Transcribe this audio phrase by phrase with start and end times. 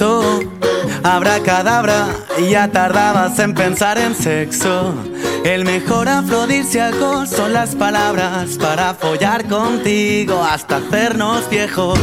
[0.00, 0.40] sexo.
[1.02, 2.08] Abracadabra,
[2.50, 4.94] ya tardabas en pensar en sexo.
[5.44, 11.98] El mejor afrodisíaco son las palabras para follar contigo hasta hacernos viejos.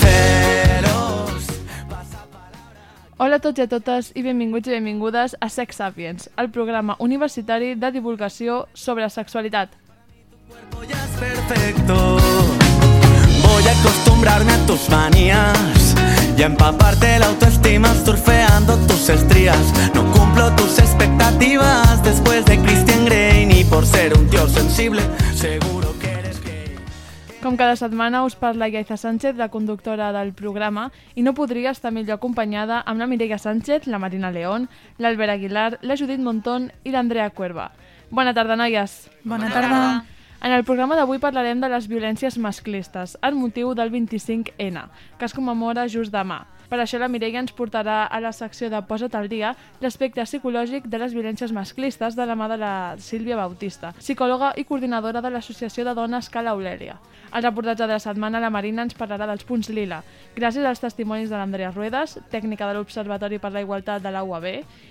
[0.00, 1.46] Feroz.
[3.16, 6.96] Hola a tots i a totes i benvinguts i benvingudes a Sex Sapiens, el programa
[6.98, 9.70] universitari de divulgació sobre sexualitat.
[10.48, 12.63] cuerpo ya es perfecto.
[13.46, 15.94] Voy a acostumbrarme a tus manías
[16.36, 19.72] y a empaparte la autoestima surfeando tus estrías.
[19.94, 25.02] No cumplo tus expectativas después de Christian Grey ni por ser un tío sensible.
[25.34, 26.74] Seguro que eres gay.
[27.42, 31.92] Com cada setmana us parla Iaiza Sánchez, la conductora del programa, i no podria estar
[31.92, 34.68] millor acompanyada amb la Mireia Sánchez, la Marina León,
[34.98, 37.70] l'Albert Aguilar, la Judit Montón i l'Andrea Cuerva.
[38.10, 39.08] Bona tarda, noies!
[39.24, 40.13] Bona tarda.
[40.44, 44.82] En el programa d'avui parlarem de les violències masclistes, en motiu del 25N,
[45.16, 46.42] que es commemora just demà.
[46.68, 50.88] Per això la Mireia ens portarà a la secció de Posa't al dia l'aspecte psicològic
[50.88, 55.30] de les violències masclistes de la mà de la Sílvia Bautista, psicòloga i coordinadora de
[55.30, 56.96] l'Associació de Dones Cala Aurèlia.
[57.34, 60.02] Al reportatge de la setmana, la Marina ens parlarà dels punts lila,
[60.36, 64.46] gràcies als testimonis de l'Andrea Ruedas, tècnica de l'Observatori per la Igualtat de la UAB,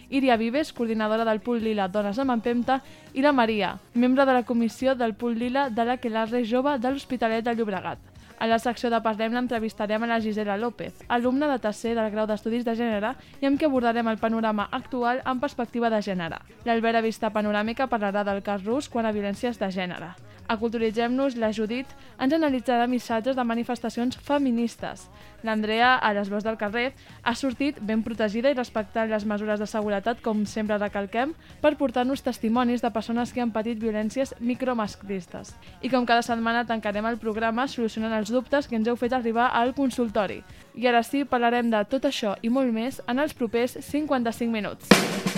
[0.10, 2.82] Iria Vives, coordinadora del Punt Lila Dones amb Empemta,
[3.14, 6.92] i la Maria, membre de la comissió del Punt Lila de la Quelarre Jove de
[6.92, 8.13] l'Hospitalet de Llobregat.
[8.40, 12.28] A la secció de Parlem l'entrevistarem a la Gisela López, alumna de tercer del grau
[12.28, 16.42] d'Estudis de Gènere i amb qui abordarem el panorama actual en perspectiva de gènere.
[16.66, 20.14] L'Albert a Vista Panoràmica parlarà del cas rus quan a violències de gènere.
[20.48, 21.88] A Culturitzem-nos, la Judit
[22.20, 25.08] ens analitzarà missatges de manifestacions feministes.
[25.44, 29.68] L'Andrea, a les veus del carrer, ha sortit ben protegida i respectant les mesures de
[29.68, 31.34] seguretat, com sempre recalquem,
[31.64, 35.54] per portar-nos testimonis de persones que han patit violències micromasclistes.
[35.82, 39.52] I com cada setmana tancarem el programa solucionant els dubtes que ens heu fet arribar
[39.54, 40.42] al consultori.
[40.76, 45.33] I ara sí, parlarem de tot això i molt més en els propers 55 minuts.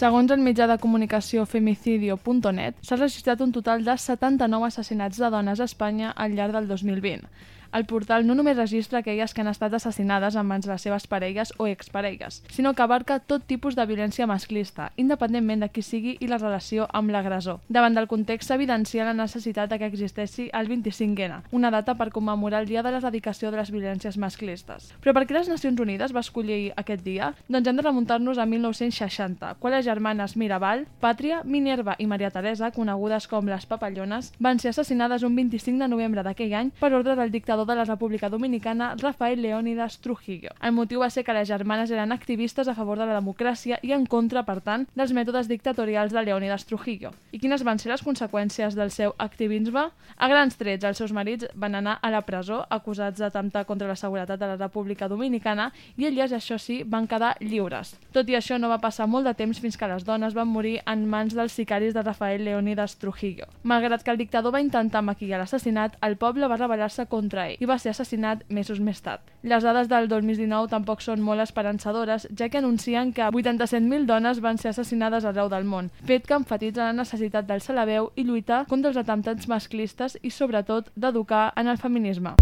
[0.00, 5.60] Segons el mitjà de comunicació femicidio.net, s'ha registrat un total de 79 assassinats de dones
[5.60, 7.26] a Espanya al llarg del 2020.
[7.72, 11.06] El portal no només registra aquelles que han estat assassinades en mans de les seves
[11.06, 16.16] parelles o exparelles, sinó que abarca tot tipus de violència masclista, independentment de qui sigui
[16.18, 17.60] i la relació amb l'agressor.
[17.68, 22.64] Davant del context s'evidencia la necessitat de que existeixi el 25N, una data per commemorar
[22.64, 24.90] el Dia de l'Eradicació de les Violències Masclistes.
[25.00, 27.32] Però per què les Nacions Unides va escollir aquest dia?
[27.46, 32.72] Doncs hem de remuntar-nos a 1960, quan les germanes Mirabal, Pàtria, Minerva i Maria Teresa,
[32.74, 37.14] conegudes com les papallones, van ser assassinades un 25 de novembre d'aquell any per ordre
[37.14, 40.50] del dictador de la República Dominicana, Rafael Leónidas Trujillo.
[40.62, 43.92] El motiu va ser que les germanes eren activistes a favor de la democràcia i
[43.92, 47.12] en contra, per tant, dels mètodes dictatorials de Leónidas Trujillo.
[47.32, 49.88] I quines van ser les conseqüències del seu activisme?
[50.16, 53.96] A grans trets, els seus marits van anar a la presó acusats d'atemptar contra la
[53.96, 57.96] seguretat de la República Dominicana i elles, això sí, van quedar lliures.
[58.12, 60.78] Tot i això, no va passar molt de temps fins que les dones van morir
[60.86, 63.46] en mans dels sicaris de Rafael Leónidas Trujillo.
[63.62, 67.78] Malgrat que el dictador va intentar maquillar l'assassinat, el poble va rebel·lar-se contra i va
[67.78, 69.24] ser assassinat mesos més tard.
[69.42, 74.58] Les dades del 2019 tampoc són molt esperançadores, ja que anuncien que 87.000 dones van
[74.58, 78.64] ser assassinades arreu del món, fet que enfatitza la necessitat d'alçar la veu i lluitar
[78.68, 82.36] contra els atemptats masclistes i, sobretot, d'educar en el feminisme.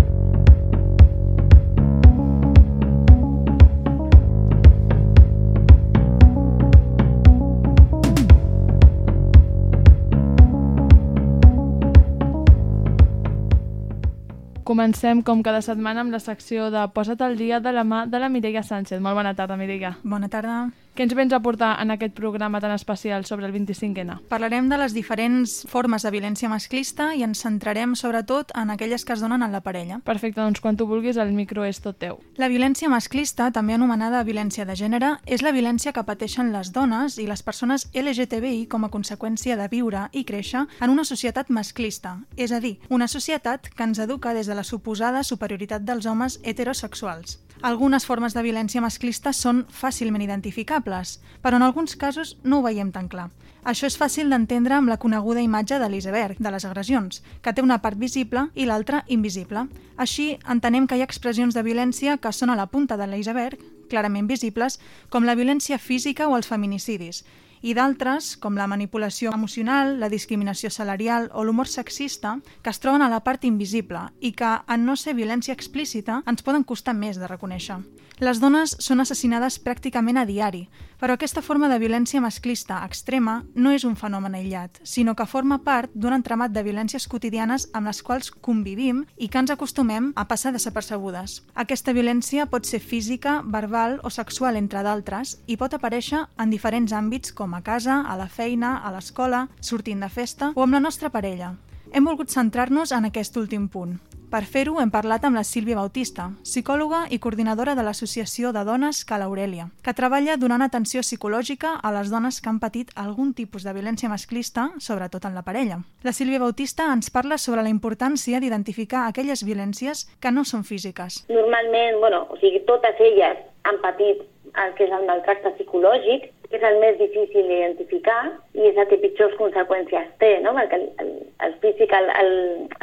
[14.69, 18.19] Comencem, com cada setmana, amb la secció de Posa't al dia de la mà de
[18.21, 19.01] la Mireia Sánchez.
[19.01, 19.95] Molt bona tarda, Mireia.
[20.05, 20.59] Bona tarda.
[20.99, 24.17] Què ens vens a portar en aquest programa tan especial sobre el 25N?
[24.27, 29.15] Parlarem de les diferents formes de violència masclista i ens centrarem sobretot en aquelles que
[29.15, 30.01] es donen en la parella.
[30.03, 32.19] Perfecte, doncs quan tu vulguis el micro és tot teu.
[32.35, 37.21] La violència masclista, també anomenada violència de gènere, és la violència que pateixen les dones
[37.23, 42.17] i les persones LGTBI com a conseqüència de viure i créixer en una societat masclista,
[42.35, 46.41] és a dir, una societat que ens educa des de la suposada superioritat dels homes
[46.43, 47.39] heterosexuals.
[47.61, 52.93] Algunes formes de violència masclista són fàcilment identificables, però en alguns casos no ho veiem
[52.95, 53.33] tan clar.
[53.67, 57.65] Això és fàcil d'entendre amb la coneguda imatge de l'iceberg, de les agressions, que té
[57.65, 59.67] una part visible i l'altra invisible.
[59.97, 63.59] Així, entenem que hi ha expressions de violència que són a la punta de l'iceberg,
[63.91, 64.79] clarament visibles,
[65.11, 67.25] com la violència física o els feminicidis,
[67.63, 73.03] i d'altres, com la manipulació emocional, la discriminació salarial o l'humor sexista, que es troben
[73.03, 77.19] a la part invisible i que, en no ser violència explícita, ens poden costar més
[77.19, 77.81] de reconèixer.
[78.19, 80.65] Les dones són assassinades pràcticament a diari,
[80.99, 85.61] però aquesta forma de violència masclista extrema no és un fenomen aïllat, sinó que forma
[85.63, 90.27] part d'un entramat de violències quotidianes amb les quals convivim i que ens acostumem a
[90.27, 91.45] passar desapercebudes.
[91.55, 96.91] Aquesta violència pot ser física, verbal o sexual, entre d'altres, i pot aparèixer en diferents
[96.91, 100.83] àmbits com a casa, a la feina, a l'escola, sortint de festa o amb la
[100.83, 101.55] nostra parella.
[101.95, 104.01] Hem volgut centrar-nos en aquest últim punt.
[104.29, 108.99] Per fer-ho hem parlat amb la Sílvia Bautista, psicòloga i coordinadora de l'Associació de Dones
[109.09, 113.65] Cal Aurelia, que treballa donant atenció psicològica a les dones que han patit algun tipus
[113.65, 115.81] de violència masclista, sobretot en la parella.
[116.05, 121.23] La Sílvia Bautista ens parla sobre la importància d'identificar aquelles violències que no són físiques.
[121.33, 124.21] Normalment, bueno, o sigui, totes elles han patit
[124.61, 128.21] el que és el maltracte psicològic, és el més difícil d'identificar
[128.57, 130.55] i és el que pitjors conseqüències té, no?
[130.57, 131.11] perquè el, el,
[131.45, 132.31] el físic el, el,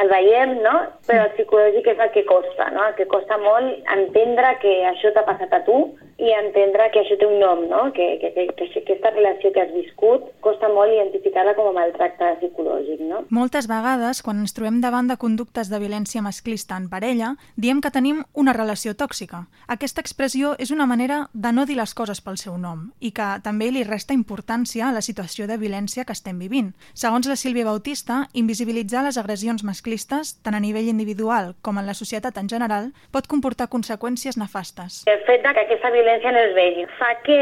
[0.03, 0.73] el veiem, no?
[1.07, 2.83] però el psicològic és el que costa, no?
[2.85, 5.79] el que costa molt entendre que això t'ha passat a tu
[6.21, 7.81] i entendre que això té un nom, no?
[7.95, 12.35] que, que, que, que aquesta relació que has viscut costa molt identificar-la com a maltracte
[12.43, 13.01] psicològic.
[13.09, 13.23] No?
[13.33, 17.91] Moltes vegades, quan ens trobem davant de conductes de violència masclista en parella, diem que
[17.91, 19.47] tenim una relació tòxica.
[19.67, 23.27] Aquesta expressió és una manera de no dir les coses pel seu nom i que
[23.43, 26.73] també li resta importància a la situació de violència que estem vivint.
[26.93, 31.93] Segons la Sílvia Bautista, invisibilitzar les agressions masclistes, tant a nivell individual com en la
[31.93, 35.03] societat en general, pot comportar conseqüències nefastes.
[35.07, 37.39] El fet que aquesta violència no es vegi fa que,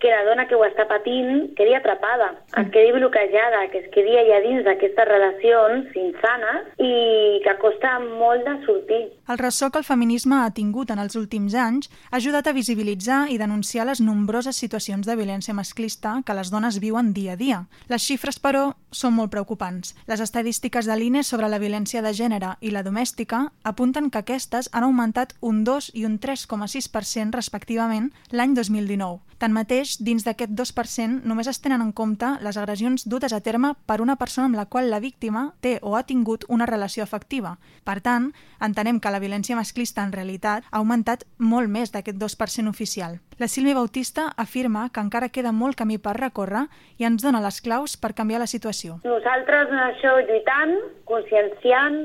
[0.00, 4.16] que la dona que ho està patint quedi atrapada, es quedi bloquejada, que es quedi
[4.20, 9.02] allà dins d'aquestes relacions insanes i que costa molt de sortir.
[9.28, 13.24] El ressò que el feminisme ha tingut en els últims anys ha ajudat a visibilitzar
[13.32, 15.23] i denunciar les nombroses situacions de violència
[15.54, 17.66] masclista que les dones viuen dia a dia.
[17.88, 19.94] Les xifres, però, són molt preocupants.
[20.06, 24.68] Les estadístiques de l'INE sobre la violència de gènere i la domèstica apunten que aquestes
[24.72, 29.20] han augmentat un 2 i un 3,6% respectivament l'any 2019.
[29.44, 33.98] Tanmateix, dins d'aquest 2% només es tenen en compte les agressions dutes a terme per
[34.00, 37.58] una persona amb la qual la víctima té o ha tingut una relació afectiva.
[37.84, 38.30] Per tant,
[38.64, 43.20] entenem que la violència masclista en realitat ha augmentat molt més d'aquest 2% oficial.
[43.36, 46.68] La Sílvia Bautista afirma que encara queda molt camí per recórrer
[47.02, 49.00] i ens dona les claus per canviar la situació.
[49.04, 50.76] Nosaltres en això lluitant,
[51.10, 51.98] conscienciant,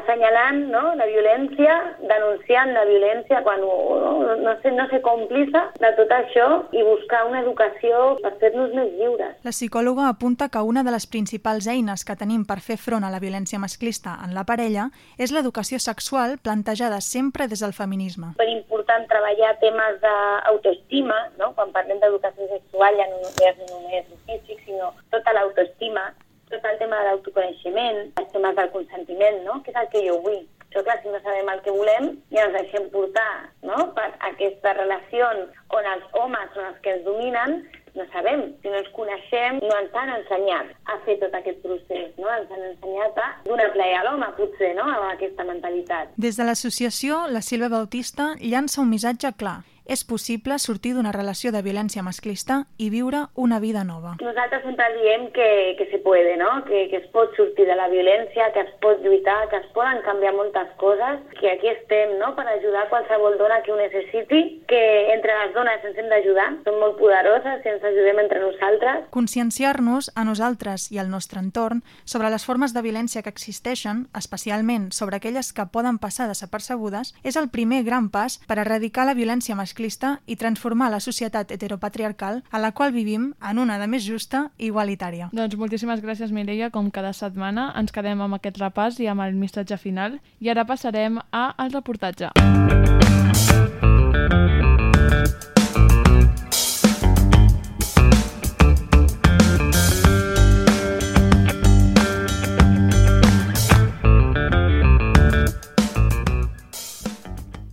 [0.00, 0.82] assenyalant no?
[0.96, 6.48] la violència, denunciant la violència quan no, no, sé, no ser còmplice de tot això
[6.86, 9.36] buscar una educació per fer-nos més lliures.
[9.46, 13.10] La psicòloga apunta que una de les principals eines que tenim per fer front a
[13.12, 14.88] la violència masclista en la parella
[15.18, 18.32] és l'educació sexual plantejada sempre des del feminisme.
[18.38, 21.52] Per important treballar temes d'autoestima, no?
[21.58, 26.10] quan parlem d'educació sexual ja no és només físic, sinó tota l'autoestima,
[26.50, 29.60] tot el tema de l'autoconeixement, els temes del consentiment, no?
[29.62, 30.42] que és el que jo vull.
[30.70, 33.30] Però clar, si no sabem el que volem, ja ens deixem portar
[33.66, 33.90] no?
[33.96, 37.56] per aquestes relacions on els homes són els que ens dominen,
[37.98, 42.12] no sabem, si no ens coneixem, no ens han ensenyat a fer tot aquest procés,
[42.20, 42.30] no?
[42.36, 44.86] ens han ensenyat a donar plaer a l'home, potser, no?
[44.86, 46.14] amb aquesta mentalitat.
[46.28, 49.58] Des de l'associació, la Silva Bautista llança un missatge clar
[49.90, 54.12] és possible sortir d'una relació de violència masclista i viure una vida nova.
[54.22, 55.48] Nosaltres sempre diem que,
[55.78, 56.62] que se puede, no?
[56.68, 59.98] que, que es pot sortir de la violència, que es pot lluitar, que es poden
[60.06, 62.36] canviar moltes coses, que aquí estem no?
[62.38, 64.82] per ajudar qualsevol dona que ho necessiti, que
[65.16, 69.10] entre les dones ens hem d'ajudar, som molt poderoses i ens ajudem entre nosaltres.
[69.10, 74.92] Conscienciar-nos a nosaltres i al nostre entorn sobre les formes de violència que existeixen, especialment
[74.94, 79.58] sobre aquelles que poden passar desapercebudes, és el primer gran pas per erradicar la violència
[79.58, 84.04] masclista masclista i transformar la societat heteropatriarcal a la qual vivim en una de més
[84.04, 85.30] justa i igualitària.
[85.32, 86.70] Doncs moltíssimes gràcies, Mireia.
[86.70, 90.20] Com cada setmana ens quedem amb aquest repàs i amb el missatge final.
[90.40, 92.30] I ara passarem a al reportatge.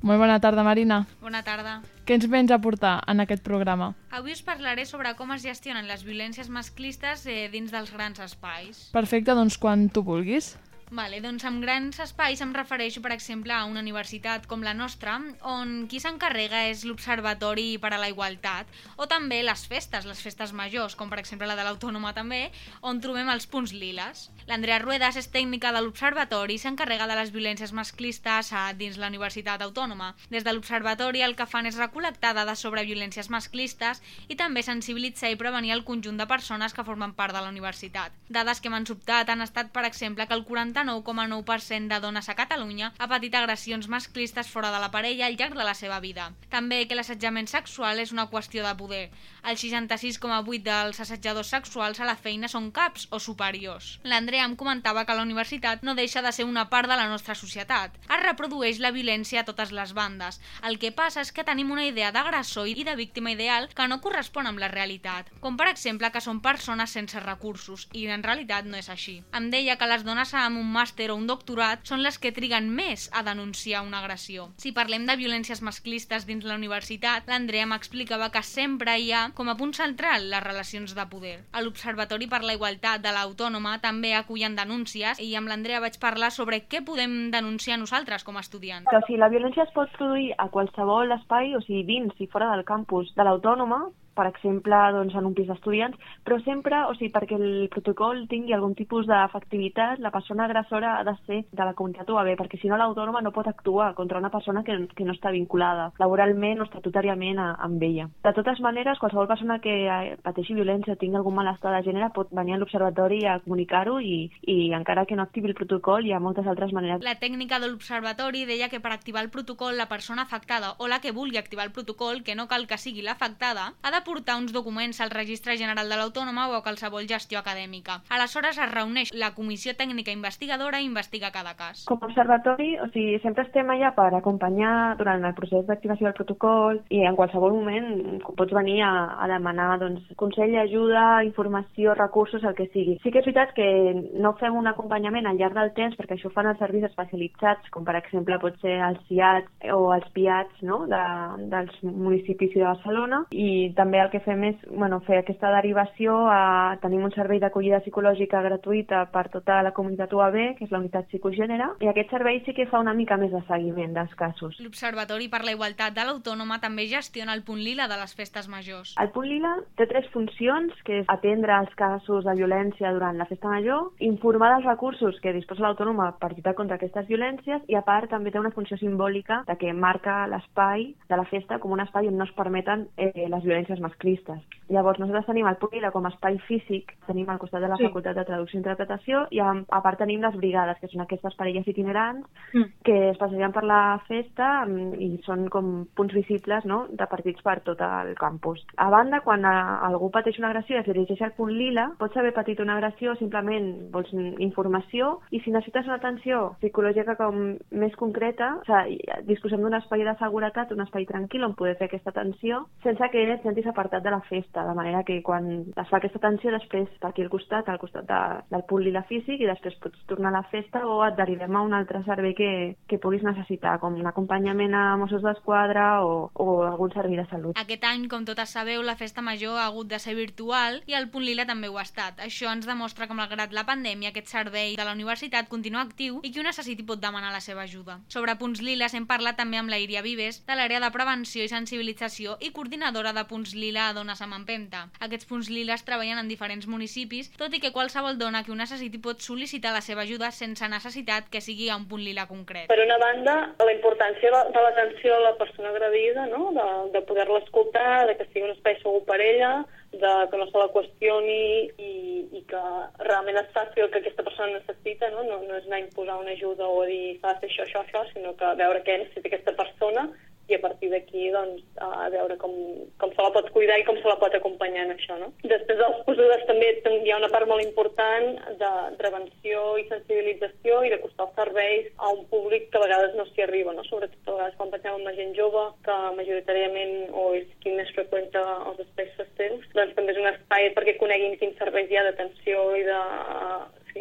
[0.07, 1.01] Molt bona tarda, Marina.
[1.19, 1.81] Bona tarda.
[2.07, 3.89] Què ens vens a portar en aquest programa?
[4.15, 8.85] Avui us parlaré sobre com es gestionen les violències masclistes eh, dins dels grans espais.
[8.95, 10.53] Perfecte, doncs quan tu vulguis.
[10.89, 15.17] Vale, doncs amb grans espais em refereixo, per exemple, a una universitat com la nostra,
[15.43, 20.53] on qui s'encarrega és l'Observatori per a la Igualtat, o també les festes, les festes
[20.55, 24.29] majors, com per exemple la de l'Autònoma també, on trobem els punts liles.
[24.47, 29.11] L'Andrea Ruedas és tècnica de l'Observatori i s'encarrega de les violències masclistes a dins la
[29.11, 30.13] Universitat Autònoma.
[30.31, 35.35] Des de l'Observatori el que fan és recol·lectar dades sobre violències masclistes i també sensibilitzar
[35.35, 38.15] i prevenir el conjunt de persones que formen part de la universitat.
[38.31, 42.35] Dades que m'han sobtat han estat, per exemple, que el 40 49,9% de dones a
[42.35, 46.29] Catalunya ha patit agressions masclistes fora de la parella al llarg de la seva vida.
[46.53, 49.09] També que l'assetjament sexual és una qüestió de poder.
[49.47, 53.97] El 66,8% dels assetjadors sexuals a la feina són caps o superiors.
[54.03, 57.35] L'Andrea em comentava que la universitat no deixa de ser una part de la nostra
[57.35, 57.97] societat.
[58.05, 60.41] Es reprodueix la violència a totes les bandes.
[60.67, 64.01] El que passa és que tenim una idea d'agressor i de víctima ideal que no
[64.01, 65.31] correspon amb la realitat.
[65.41, 69.21] Com per exemple que són persones sense recursos i en realitat no és així.
[69.33, 72.33] Em deia que les dones amb un un màster o un doctorat són les que
[72.35, 74.49] triguen més a denunciar una agressió.
[74.59, 79.47] Si parlem de violències masclistes dins la universitat, l'Andrea m'explicava que sempre hi ha com
[79.49, 81.35] a punt central les relacions de poder.
[81.53, 86.33] A l'Observatori per la Igualtat de l'Autònoma també acullen denúncies i amb l'Andrea vaig parlar
[86.35, 88.89] sobre què podem denunciar nosaltres com a estudiants.
[88.91, 92.51] Que, sigui, la violència es pot produir a qualsevol espai, o sigui, dins i fora
[92.51, 93.85] del campus de l'Autònoma,
[94.17, 98.55] per exemple, doncs, en un pis d'estudiants, però sempre, o sigui, perquè el protocol tingui
[98.55, 102.71] algun tipus d'efectivitat, la persona agressora ha de ser de la comunitat UAB, perquè si
[102.71, 106.67] no l'autònoma no pot actuar contra una persona que, que no està vinculada laboralment o
[106.67, 108.07] estatutàriament amb ella.
[108.23, 112.09] De totes maneres, qualsevol persona que eh, pateixi violència o tingui algun malestar de gènere
[112.15, 116.13] pot venir a l'observatori a comunicar-ho i, i encara que no activi el protocol hi
[116.13, 117.03] ha moltes altres maneres.
[117.05, 121.01] La tècnica de l'observatori deia que per activar el protocol la persona afectada o la
[121.03, 124.53] que vulgui activar el protocol, que no cal que sigui l'afectada, ha de portar uns
[124.55, 127.99] documents al Registre General de l'Autònoma o a qualsevol gestió acadèmica.
[128.13, 131.83] Aleshores es reuneix la Comissió Tècnica Investigadora i investiga cada cas.
[131.89, 136.17] Com a observatori, o sigui, sempre estem allà per acompanyar durant el procés d'activació del
[136.17, 142.43] protocol i en qualsevol moment pots venir a, a demanar doncs, consell, ajuda, informació, recursos,
[142.43, 142.97] el que sigui.
[143.03, 143.67] Sí que és veritat que
[144.15, 147.85] no fem un acompanyament al llarg del temps perquè això fan els serveis especialitzats, com
[147.87, 150.83] per exemple pot ser els CIATs o els PIATs no?
[150.89, 151.03] de,
[151.51, 156.15] dels municipis de Barcelona i també també el que fem és bueno, fer aquesta derivació
[156.29, 156.77] a...
[156.81, 161.07] Tenim un servei d'acollida psicològica gratuïta per tota la comunitat UAB, que és la unitat
[161.09, 164.57] psicogènere, i aquest servei sí que fa una mica més de seguiment dels casos.
[164.61, 168.93] L'Observatori per la Igualtat de l'Autònoma també gestiona el punt lila de les festes majors.
[169.01, 173.27] El punt lila té tres funcions, que és atendre els casos de violència durant la
[173.29, 177.83] festa major, informar dels recursos que disposa l'Autònoma per lluitar contra aquestes violències i a
[177.87, 181.83] part també té una funció simbòlica de que marca l'espai de la festa com un
[181.83, 184.45] espai on no es permeten eh, les violències masclistes.
[184.67, 187.85] Llavors, nosaltres tenim el Púquila com a espai físic, tenim al costat de la sí.
[187.87, 191.37] Facultat de Traducció i Interpretació, i a, a part tenim les brigades, que són aquestes
[191.39, 192.65] parelles itinerants mm.
[192.83, 193.79] que es passegen per la
[194.09, 196.81] festa mm, i són com punts visibles no?
[196.99, 198.65] repartits per tot el campus.
[198.75, 199.55] A banda, quan a,
[199.87, 203.15] algú pateix una agressió i es dirigeix al punt lila, pots haver patit una agressió
[203.21, 204.11] simplement vols
[204.43, 210.03] informació i si necessites una atenció psicològica com més concreta, o sigui, disposem d'un espai
[210.03, 214.03] de seguretat, un espai tranquil on poder fer aquesta atenció sense que et sentis apartat
[214.03, 217.31] de la festa, de manera que quan es fa aquesta atenció després per aquí al
[217.33, 218.21] costat, al costat de,
[218.51, 221.63] del punt lila físic i després pots tornar a la festa o et derivem a
[221.65, 222.51] un altre servei que,
[222.87, 227.57] que puguis necessitar, com un acompanyament a Mossos d'Esquadra o, o algun servei de salut.
[227.59, 231.09] Aquest any, com totes sabeu, la festa major ha hagut de ser virtual i el
[231.13, 232.21] punt lila també ho ha estat.
[232.23, 236.31] Això ens demostra que malgrat la pandèmia aquest servei de la universitat continua actiu i
[236.31, 237.99] qui ho necessiti pot demanar la seva ajuda.
[238.07, 241.51] Sobre punts liles hem parlat també amb la Iria Vives de l'àrea de prevenció i
[241.51, 244.85] sensibilització i coordinadora de punts lila Dones amb Empenta.
[245.03, 249.01] Aquests punts liles treballen en diferents municipis, tot i que qualsevol dona que ho necessiti
[249.03, 252.67] pot sol·licitar la seva ajuda sense necessitat que sigui a un punt lila concret.
[252.71, 256.51] Per una banda, la importància de l'atenció a la persona agredida, no?
[256.55, 259.51] de, de poder-la escoltar, de que sigui un espai segur per ella,
[259.91, 261.93] de que no se la qüestioni i,
[262.37, 262.63] i que
[263.07, 265.23] realment es faci el que aquesta persona necessita, no?
[265.23, 268.03] No, no és anar a imposar una ajuda o a dir fer això, això, això,
[268.11, 270.07] sinó que veure què necessita aquesta persona
[270.47, 272.53] i a partir d'aquí doncs, a veure com,
[273.01, 275.17] com se la pot cuidar i com se la pot acompanyar en això.
[275.19, 275.29] No?
[275.43, 276.71] Després dels posudes també
[277.03, 282.13] hi ha una part molt important de prevenció i sensibilització i d'acostar els serveis a
[282.15, 283.85] un públic que a vegades no s'hi arriba, no?
[283.89, 287.91] sobretot a vegades quan pensem en la gent jove, que majoritàriament o és qui més
[287.97, 292.07] freqüenta els espais festius, doncs també és un espai perquè coneguin quins serveis hi ha
[292.07, 293.01] d'atenció i de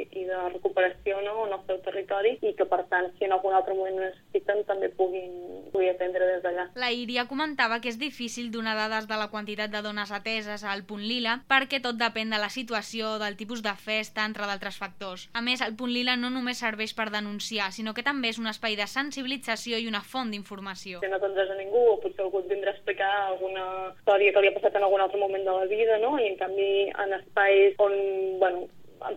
[0.04, 3.54] i, de recuperació no, en el seu territori i que, per tant, si en algun
[3.56, 5.32] altre moment necessiten, també puguin,
[5.72, 6.68] puguin atendre des d'allà.
[6.78, 10.84] La Iria comentava que és difícil donar dades de la quantitat de dones ateses al
[10.88, 15.28] punt lila perquè tot depèn de la situació, del tipus de festa, entre d'altres factors.
[15.32, 18.50] A més, el punt lila no només serveix per denunciar, sinó que també és un
[18.50, 21.02] espai de sensibilització i una font d'informació.
[21.02, 24.42] Si no atendràs a ningú o potser algú et vindrà a explicar alguna història que
[24.42, 26.16] li ha passat en algun altre moment de la vida, no?
[26.18, 27.94] I en canvi en espais on,
[28.42, 28.66] bueno,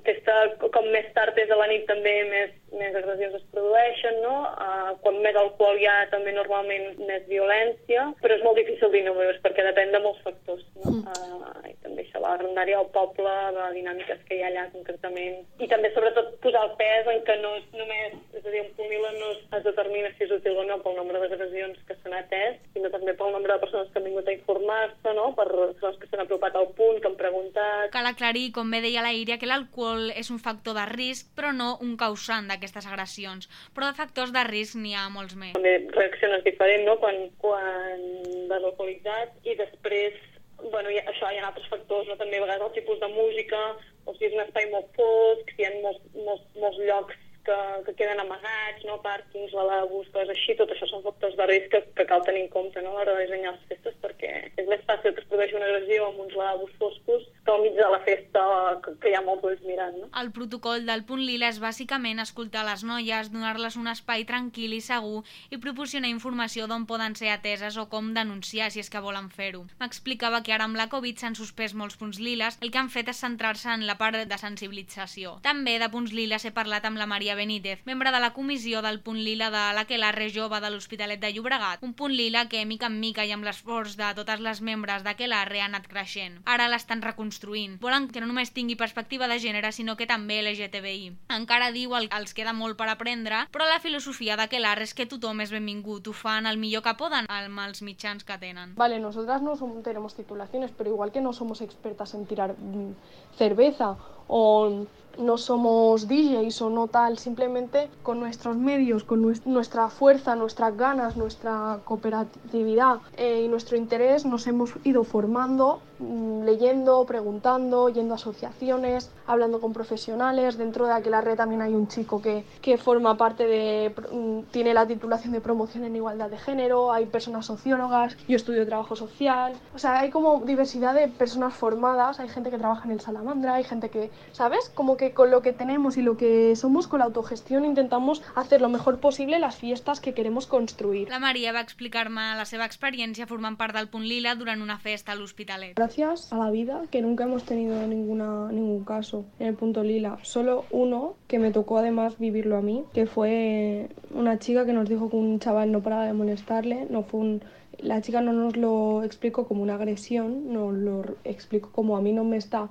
[0.05, 0.36] festa
[0.75, 4.35] com més tard és a la nit també més, més agressions es produeixen, no?
[4.59, 9.03] Uh, quan més alcohol hi ha també normalment més violència, però és molt difícil dir
[9.07, 10.65] números perquè depèn de molts factors.
[10.83, 10.99] No?
[11.09, 15.41] Uh, I també això, la grandària del poble, de dinàmiques que hi ha allà concretament.
[15.59, 18.71] I també sobretot posar el pes en que no és només, és a dir, un
[18.77, 22.59] punt no es determina si és útil o no pel nombre d'agressions que s'han atès,
[22.73, 25.31] sinó també pel nombre de persones que han vingut a informar-se, no?
[25.38, 27.91] per persones que s'han apropat al punt, que han preguntat...
[27.95, 31.29] Cal aclarir, com bé deia la Iria, que l'alcohol l'alcohol és un factor de risc,
[31.35, 33.48] però no un causant d'aquestes agressions.
[33.74, 35.56] Però de factors de risc n'hi ha molts més.
[35.56, 38.04] També reacciones diferent, no?, quan, quan
[38.51, 40.20] vas alcoholitzat i després
[40.60, 42.18] bueno, ha, això hi ha altres factors, no?
[42.20, 43.60] també a vegades el tipus de música,
[44.04, 47.60] o si és un espai molt fosc, si hi ha molts, molts, molts llocs que,
[47.88, 49.00] que queden amagats, no?
[49.01, 52.51] pàrquings, lavabos, coses així, tot això són factors de risc que, que cal tenir en
[52.53, 52.94] compte no?
[52.94, 56.10] a l'hora de dissenyar les festes perquè és més fàcil que es produeixi una agressió
[56.10, 58.44] amb uns lavabos foscos que al mig de la festa
[58.86, 59.98] que, que hi ha molts ulls mirant.
[59.98, 60.10] No?
[60.22, 64.82] El protocol del punt lila és bàsicament escoltar les noies, donar-les un espai tranquil i
[64.86, 69.32] segur i proporcionar informació d'on poden ser ateses o com denunciar si és que volen
[69.34, 69.65] fer-ho.
[69.82, 73.10] M'explicava que ara amb la Covid s'han suspès molts punts liles, el que han fet
[73.10, 75.38] és centrar-se en la part de sensibilització.
[75.46, 78.98] També de punts liles he parlat amb la Maria Benítez, membre de la comissió del
[79.00, 82.98] punt lila de l'Aquelarre Jove de l'Hospitalet de Llobregat, un punt lila que mica en
[83.00, 86.36] mica i amb l'esforç de totes les membres d'Aquelarre ha anat creixent.
[86.43, 87.77] Ara l'estan reconstruint.
[87.79, 91.13] Volen que no només tingui perspectiva de gènere, sinó que també LGTBI.
[91.38, 95.39] Encara diu el, els queda molt per aprendre, però la filosofia d'Aquelarre és que tothom
[95.39, 98.75] és benvingut, ho fan el millor que poden amb els mitjans que tenen.
[98.75, 102.91] Vale, nosotras no somos, tenemos titulaciones, pero igual que no somos expertas en tirar mm,
[103.38, 103.96] cerveza
[104.27, 104.86] o
[105.19, 111.17] no somos DJs o no tal, simplemente con nuestros medios, con nuestra fuerza, nuestras ganas,
[111.17, 119.12] nuestra cooperatividad eh, y nuestro interés nos hemos ido formando leyendo, preguntando, yendo a asociaciones,
[119.25, 120.58] hablando con profesionales.
[120.58, 124.74] Dentro de aquella red también hay un chico que, que forma parte de, mm, tiene
[124.74, 129.53] la titulación de promoción en igualdad de género, hay personas sociólogas, yo estudio trabajo social.
[129.74, 133.56] O sea, hay como diversidad de personas formadas, hay gente que trabaja en el Salamandra,
[133.56, 134.70] hay gente que, ¿sabes?
[134.74, 138.62] Como que con lo que tenemos y lo que somos con la autogestión intentamos hacer
[138.62, 141.10] lo mejor posible las fiestas que queremos construir.
[141.10, 145.13] La Maria va explicar-me la seva experiència formant part del Punt Lila durant una festa
[145.13, 145.78] a l'Hospitalet.
[145.89, 150.19] Gracias a la vida que nunca hemos tenido ninguna, ningún caso en el punto lila.
[150.21, 154.88] Solo uno que me tocó además vivirlo a mí, que fue una chica que nos
[154.88, 157.41] dijo que un chaval no paraba de molestarle, no fue un,
[157.80, 162.13] la chica no nos lo explicó como una agresión, nos lo explicó como a mí
[162.13, 162.69] no me está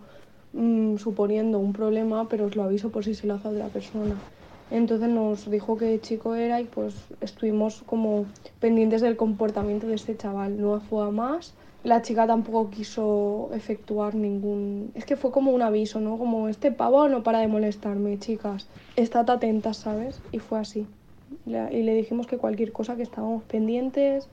[0.53, 3.67] mm, suponiendo un problema, pero os lo aviso por si se lo hace a otra
[3.67, 4.15] persona.
[4.71, 8.27] Entonces nos dijo qué chico era y pues estuvimos como
[8.61, 10.61] pendientes del comportamiento de este chaval.
[10.61, 14.91] No fue a más la chica tampoco quiso efectuar ningún...
[14.95, 16.19] Es que fue como un aviso, ¿no?
[16.19, 18.67] Como este pavo no para de molestarme, chicas.
[18.97, 20.21] Estad atentas, ¿sabes?
[20.33, 20.87] Y fue así.
[21.47, 24.29] Y le dijimos que cualquier cosa que estábamos pendientes,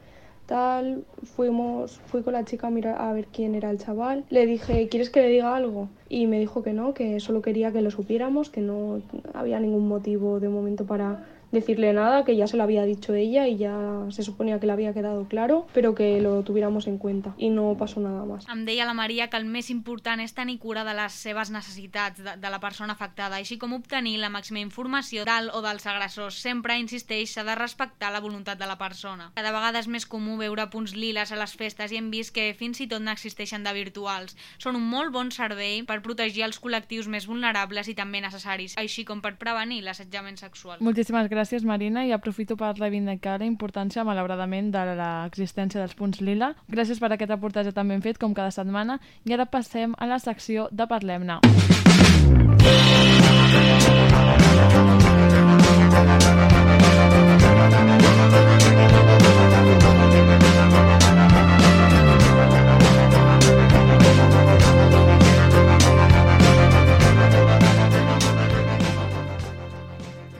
[0.45, 4.25] tal, fuimos, fui con la chica a mirar a ver quién era el chaval.
[4.29, 5.87] Le dije, ¿quieres que le diga algo?
[6.09, 9.01] Y me dijo que no, que solo quería que lo supiéramos, que no
[9.33, 11.25] había ningún motivo de momento para
[11.55, 14.73] decirle nada, que ya se lo había dicho ella y ya se suponía que le
[14.73, 18.45] había quedado claro, pero que lo tuviéramos en cuenta y no pasó nada más.
[18.51, 22.21] Em deia la Maria que el més important és tenir cura de les seves necessitats
[22.21, 26.37] de, de la persona afectada, així com obtenir la màxima informació del o dels agressors.
[26.43, 29.31] Sempre insisteix, s'ha de respectar la voluntat de la persona.
[29.35, 32.51] Cada vegada és més comú veure punts liles a les festes i hem vist que
[32.57, 34.35] fins i tot n'existeixen de virtuals.
[34.59, 39.07] Són un molt bon servei per protegir els col·lectius més vulnerables i també necessaris, així
[39.07, 40.83] com per prevenir l'assetjament sexual.
[40.83, 46.17] Moltíssimes gràcies gràcies, Marina, i aprofito per reivindicar la importància, malauradament, de l'existència dels punts
[46.25, 46.55] lila.
[46.73, 48.97] Gràcies per aquest reportatge tan ben fet, com cada setmana,
[49.29, 51.37] i ara passem a la secció de Parlem-ne.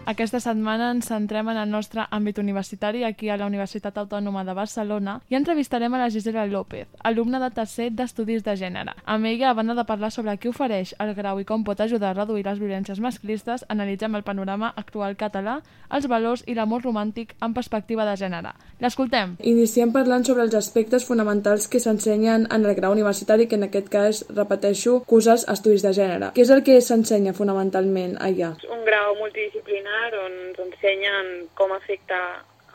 [0.05, 4.53] Aquesta setmana ens centrem en el nostre àmbit universitari aquí a la Universitat Autònoma de
[4.53, 8.93] Barcelona i entrevistarem a la Gisela López, alumna de tercer d'Estudis de Gènere.
[9.09, 12.11] Amb ella, a banda de parlar sobre què ofereix el grau i com pot ajudar
[12.11, 15.57] a reduir les violències masclistes, analitzem el panorama actual català,
[15.89, 18.53] els valors i l'amor romàntic en perspectiva de gènere.
[18.85, 19.39] L'escoltem.
[19.41, 23.89] Iniciem parlant sobre els aspectes fonamentals que s'ensenyen en el grau universitari, que en aquest
[23.89, 26.29] cas, repeteixo, curses Estudis de Gènere.
[26.37, 28.53] Què és el que s'ensenya fonamentalment allà?
[28.69, 32.19] Un grau multidisciplinar on ens ensenyen com afecta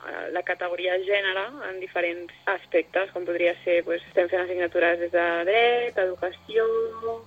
[0.06, 5.12] eh, la categoria gènere en diferents aspectes, com podria ser, doncs, estem fent assignatures des
[5.14, 6.66] de dret, educació,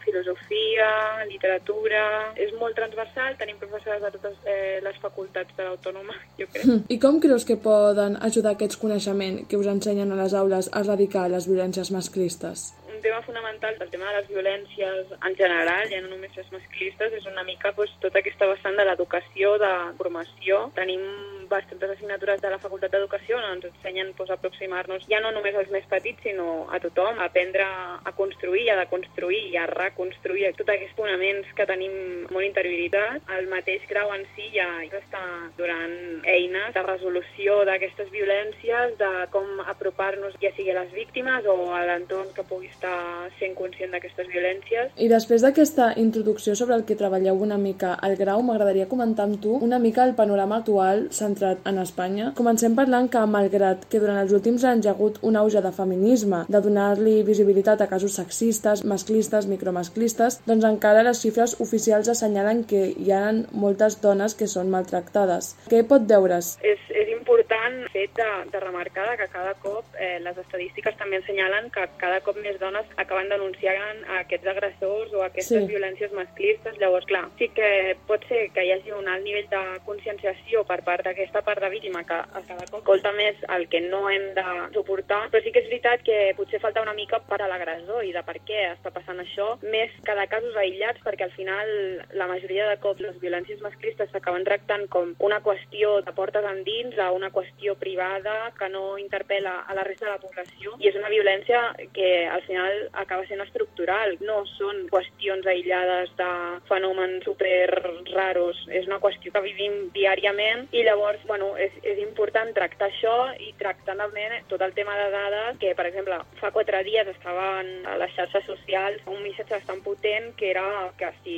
[0.06, 0.90] filosofia,
[1.30, 2.04] literatura...
[2.44, 6.88] És molt transversal, tenim professores de totes eh, les facultats de l'Autònoma, jo crec.
[6.92, 10.84] I com creus que poden ajudar aquests coneixements que us ensenyen a les aules a
[10.84, 12.72] erradicar les violències masclistes?
[13.04, 17.28] Tema fonamental del tema de les violències en general, ja no només les masclistes, és
[17.30, 20.64] una mica doncs, tota aquesta vessant de l'educació, de formació.
[20.80, 21.04] Tenim
[21.50, 25.56] bastantes assignatures de la Facultat d'Educació on ens ensenyen doncs, a aproximar-nos ja no només
[25.56, 30.52] als més petits, sinó a tothom, a aprendre a construir, a deconstruir i a reconstruir
[30.58, 31.94] tots aquests fonaments que tenim
[32.32, 33.28] molt interioritzats.
[33.38, 35.24] El mateix grau en si ja està
[35.58, 35.96] donant
[36.30, 41.84] eines de resolució d'aquestes violències, de com apropar-nos ja sigui a les víctimes o a
[41.88, 44.94] l'entorn que pugui estar sent conscient d'aquestes violències.
[44.98, 49.42] I després d'aquesta introducció sobre el que treballeu una mica al grau, m'agradaria comentar amb
[49.42, 52.32] tu una mica el panorama actual centrat en Espanya.
[52.38, 55.72] Comencem parlant que, malgrat que durant els últims anys hi ha hagut un auge de
[55.76, 62.64] feminisme, de donar-li visibilitat a casos sexistes, masclistes, micromasclistes, doncs encara les xifres oficials assenyalen
[62.70, 65.54] que hi ha moltes dones que són maltractades.
[65.72, 66.56] Què pot veure's?
[66.64, 71.18] És, és important el fet de, de remarcar que cada cop eh, les estadístiques també
[71.22, 75.68] assenyalen que cada cop més dones acaben denunciant aquests agressors o aquestes Sí.
[75.70, 76.78] violències masclistes.
[76.82, 80.80] Llavors, clar, sí que pot ser que hi hagi un alt nivell de conscienciació per
[80.84, 84.34] part d'aquesta part de víctima que a cada cop escolta més el que no hem
[84.36, 88.04] de suportar, però sí que és veritat que potser falta una mica per a l'agressor
[88.04, 91.72] i de per què està passant això, més que de casos aïllats, perquè al final
[92.20, 97.00] la majoria de cops les violències masclistes s'acaben tractant com una qüestió de portes endins
[97.00, 101.00] a una qüestió privada que no interpel·la a la resta de la població i és
[101.00, 101.64] una violència
[101.96, 104.18] que al final acaba sent estructural.
[104.22, 106.32] No són qüestions aïllades de
[106.68, 107.70] fenòmens super
[108.12, 113.16] raros, és una qüestió que vivim diàriament i llavors, bueno, és, és important tractar això
[113.40, 117.72] i tractar també tot el tema de dades, que per exemple fa quatre dies estaven
[117.90, 120.66] a les xarxes socials un missatge bastant potent que era
[120.98, 121.38] que si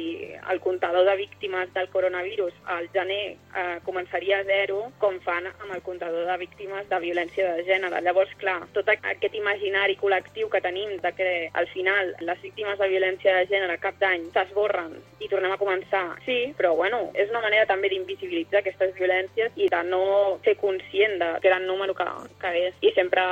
[0.51, 5.73] el comptador de víctimes del coronavirus al gener eh, començaria a zero, com fan amb
[5.75, 8.01] el comptador de víctimes de violència de gènere.
[8.05, 12.89] Llavors, clar, tot aquest imaginari col·lectiu que tenim de que al final les víctimes de
[12.91, 17.43] violència de gènere cap d'any s'esborren i tornem a començar, sí, però bueno, és una
[17.45, 22.07] manera també d'invisibilitzar aquestes violències i de no ser conscient de gran número que,
[22.41, 22.77] que és.
[22.81, 23.23] I sempre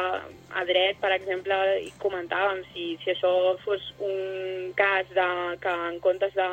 [0.55, 3.31] a dret, per exemple, hi comentàvem si, si això
[3.63, 5.27] fos un cas de,
[5.63, 6.47] que en comptes de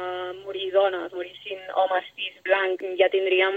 [0.44, 3.56] morir dones, morissin homes cis blancs, ja tindríem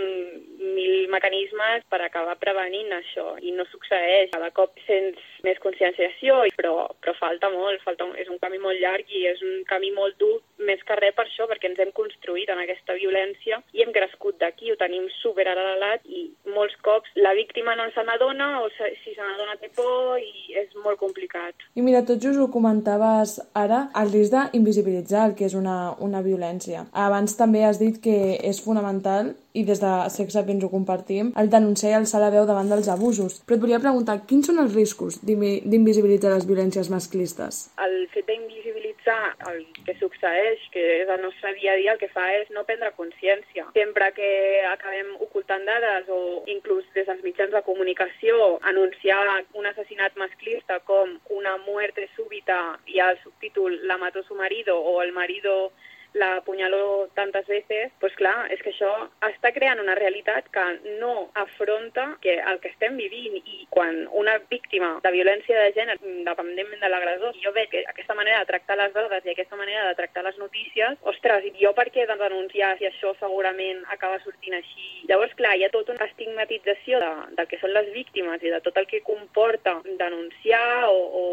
[0.64, 4.32] mil mecanismes per acabar prevenint això i no succeeix.
[4.34, 9.10] Cada cop sents més conscienciació, però, però falta molt, falta, és un camí molt llarg
[9.12, 12.52] i és un camí molt dur, més que res per això, perquè ens hem construït
[12.52, 16.26] en aquesta violència i hem crescut d'aquí, ho tenim superarrelat i
[16.56, 20.74] molts cops la víctima no se n'adona o si se n'adona té por i és
[20.84, 21.66] molt complicat.
[21.76, 26.22] I mira, tot just ho comentaves ara, el risc d'invisibilitzar el que és una, una
[26.26, 26.86] violència.
[26.92, 31.50] Abans també has dit que és fonamental i des de Sex Sapiens ho compartim, el
[31.50, 33.42] denunciar i alçar la veu davant dels abusos.
[33.46, 37.70] Però et volia preguntar, quins són els riscos d'invi- d'invisibilitzar les violències masclistes?
[37.84, 42.10] el fet d'invisibilitzar el que succeeix, que és el nostre dia a dia, el que
[42.10, 43.66] fa és no prendre consciència.
[43.74, 50.16] Sempre que acabem ocultant dades o inclús des dels mitjans de comunicació anunciar un assassinat
[50.18, 55.72] masclista com una muerte súbita i el subtítol la mató su marido o el marido
[56.14, 58.92] la apuñaló tantes veces, pues clar, és que això
[59.28, 60.64] està creant una realitat que
[61.02, 66.00] no afronta que el que estem vivint i quan una víctima de violència de gènere,
[66.06, 69.88] independentment de l'agressor, jo veig que aquesta manera de tractar les dades i aquesta manera
[69.90, 74.58] de tractar les notícies, ostres, jo per què de denunciar si això segurament acaba sortint
[74.60, 75.04] així?
[75.10, 78.62] Llavors, clar, hi ha tota una estigmatització de, del que són les víctimes i de
[78.66, 81.24] tot el que comporta denunciar o, o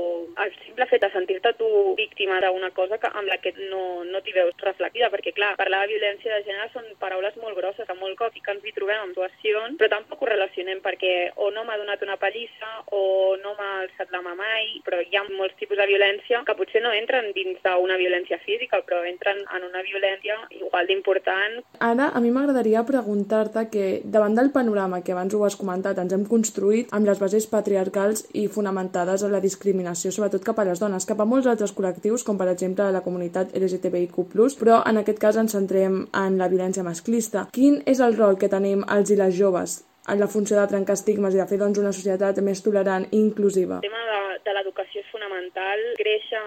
[0.44, 4.22] el simple fet de sentir-te tu víctima d'una cosa que, amb la que no, no
[4.24, 7.98] t'hi veus reflectida, perquè clar, parlar de violència de gènere són paraules molt grosses, que
[7.98, 11.50] molt cop i que ens hi trobem en situacions, però tampoc ho relacionem perquè o
[11.50, 15.24] no m'ha donat una pallissa o no m'ha alçat la mà mai, però hi ha
[15.28, 19.66] molts tipus de violència que potser no entren dins d'una violència física, però entren en
[19.68, 21.60] una violència igual d'important.
[21.80, 26.12] Ara, a mi m'agradaria preguntar-te que davant del panorama que abans ho has comentat, ens
[26.12, 30.80] hem construït amb les bases patriarcals i fonamentades en la discriminació, sobretot cap a les
[30.80, 34.28] dones, cap a molts altres col·lectius, com per exemple la comunitat LGTBIQ+,
[34.60, 37.46] però en aquest cas ens centrem en la violència masclista.
[37.56, 40.96] Quin és el rol que tenim els i les joves en la funció de trencar
[40.98, 43.80] estigmes i de fer doncs, una societat més tolerant i inclusiva.
[43.80, 45.84] El tema de, de l'educació és fonamental.
[46.00, 46.42] Créixer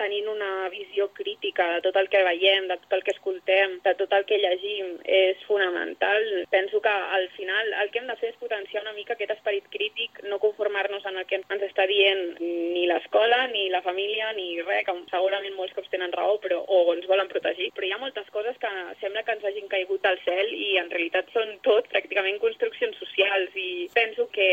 [0.00, 3.94] tenint una visió crítica de tot el que veiem, de tot el que escoltem, de
[3.98, 6.26] tot el que llegim, és fonamental.
[6.50, 9.68] Penso que al final el que hem de fer és potenciar una mica aquest esperit
[9.72, 14.60] crític, no conformar-nos en el que ens està dient ni l'escola, ni la família, ni
[14.62, 18.00] res, que segurament molts cops tenen raó però, o ens volen protegir, però hi ha
[18.00, 18.70] moltes coses que
[19.02, 23.56] sembla que ens hagin caigut al cel i en realitat són tot pràcticament construccions socials
[23.58, 24.48] i penso que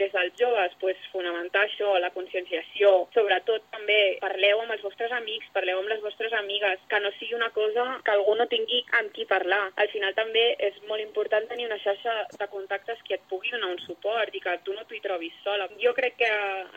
[0.00, 5.50] des dels joves pues, fonamentar això, la conscienciació, sobretot també parleu amb els vostres amics,
[5.52, 9.12] parleu amb les vostres amigues, que no sigui una cosa que algú no tingui amb
[9.12, 9.68] qui parlar.
[9.76, 13.72] Al final també és molt important tenir una xarxa de contactes que et pugui donar
[13.74, 15.68] un suport i que tu no t'hi trobis sola.
[15.82, 16.30] Jo crec que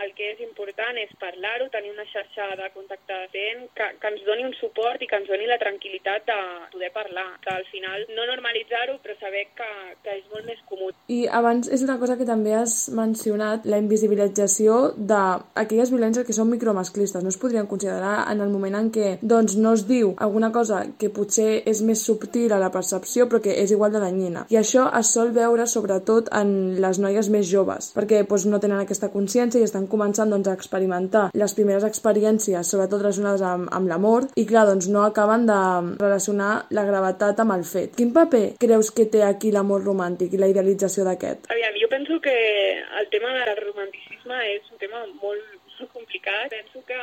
[0.06, 4.26] el que és important és parlar-ho, tenir una xarxa de contacte fent, que, que ens
[4.28, 6.39] doni un suport i que ens doni la tranquil·litat de
[6.76, 7.28] poder parlar.
[7.45, 9.71] Que al final no normalitzar-ho, però saber que,
[10.04, 10.91] que és molt més comú.
[11.12, 16.52] I abans és una cosa que també has mencionat, la invisibilització d'aquelles violències que són
[16.52, 17.24] micromasclistes.
[17.24, 20.84] No es podrien considerar en el moment en què doncs, no es diu alguna cosa
[21.00, 24.46] que potser és més subtil a la percepció però que és igual de danyina.
[24.54, 28.82] I això es sol veure sobretot en les noies més joves, perquè doncs, no tenen
[28.82, 33.92] aquesta consciència i estan començant doncs, a experimentar les primeres experiències, sobretot relacionades amb, amb
[33.92, 35.62] l'amor, i clar, doncs no acaben de
[36.02, 37.96] relacionar la gravetat amb el fet.
[37.98, 41.50] Quin paper creus que té aquí l'amor romàntic i la idealització d'aquest?
[41.54, 42.36] Aviam, jo penso que
[43.02, 45.62] el tema del romanticisme és un tema molt
[45.94, 46.50] complicat.
[46.50, 46.98] Penso que,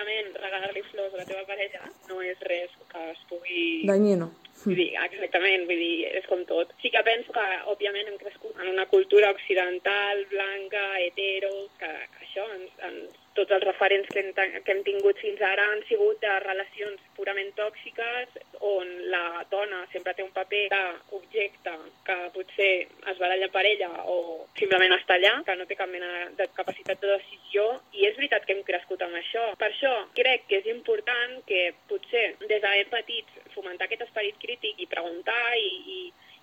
[0.00, 3.64] òbviament, regalar-li flors a la teva parella no és res que es pugui...
[3.88, 4.30] Dañino.
[4.62, 6.72] Vull dir, exactament, vull dir, és com tot.
[6.82, 12.24] Sí que penso que, òbviament, hem crescut en una cultura occidental, blanca, hetero, que, que
[12.26, 16.20] això ens, ens tots els referents que hem, que hem tingut fins ara han sigut
[16.20, 18.36] de relacions purament tòxiques
[18.70, 21.74] on la dona sempre té un paper d'objecte
[22.06, 22.70] que potser
[23.12, 24.16] es baralla per ella o
[24.60, 28.44] simplement està allà, que no té cap mena de capacitat de decisió i és veritat
[28.44, 29.46] que hem crescut amb això.
[29.60, 34.80] Per això crec que és important que potser des de petits fomentar aquest esperit crític
[34.80, 36.00] i preguntar i, i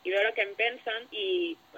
[0.07, 1.27] i veure què en pensen i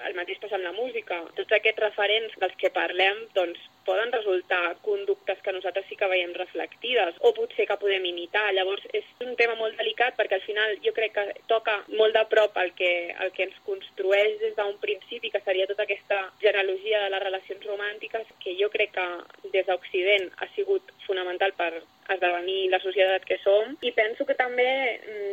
[0.05, 1.17] el mateix passa amb la música.
[1.37, 6.35] Tots aquests referents dels que parlem doncs, poden resultar conductes que nosaltres sí que veiem
[6.37, 8.45] reflectides o potser que podem imitar.
[8.53, 12.25] Llavors és un tema molt delicat perquè al final jo crec que toca molt de
[12.29, 12.93] prop el que,
[13.25, 17.65] el que ens construeix des d'un principi, que seria tota aquesta genealogia de les relacions
[17.71, 19.07] romàntiques, que jo crec que
[19.55, 21.73] des d'Occident ha sigut fonamental per
[22.09, 24.69] esdevenir la societat que som i penso que també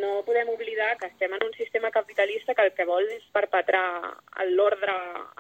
[0.03, 3.87] no podem oblidar que estem en un sistema capitalista que el que vol és perpetrar
[4.53, 4.97] l'ordre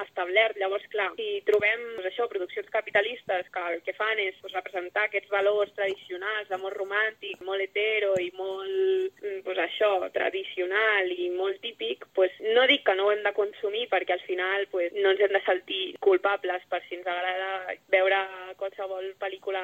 [0.06, 0.56] establert.
[0.56, 5.06] Llavors, clar, si trobem doncs, això, produccions capitalistes que el que fan és doncs, representar
[5.06, 12.06] aquests valors tradicionals d'amor romàntic, molt hetero i molt, doncs, això, tradicional i molt típic,
[12.16, 15.22] doncs, no dic que no ho hem de consumir perquè al final doncs, no ens
[15.24, 18.20] hem de sentir culpables per si ens agrada veure
[18.60, 19.62] qualsevol pel·lícula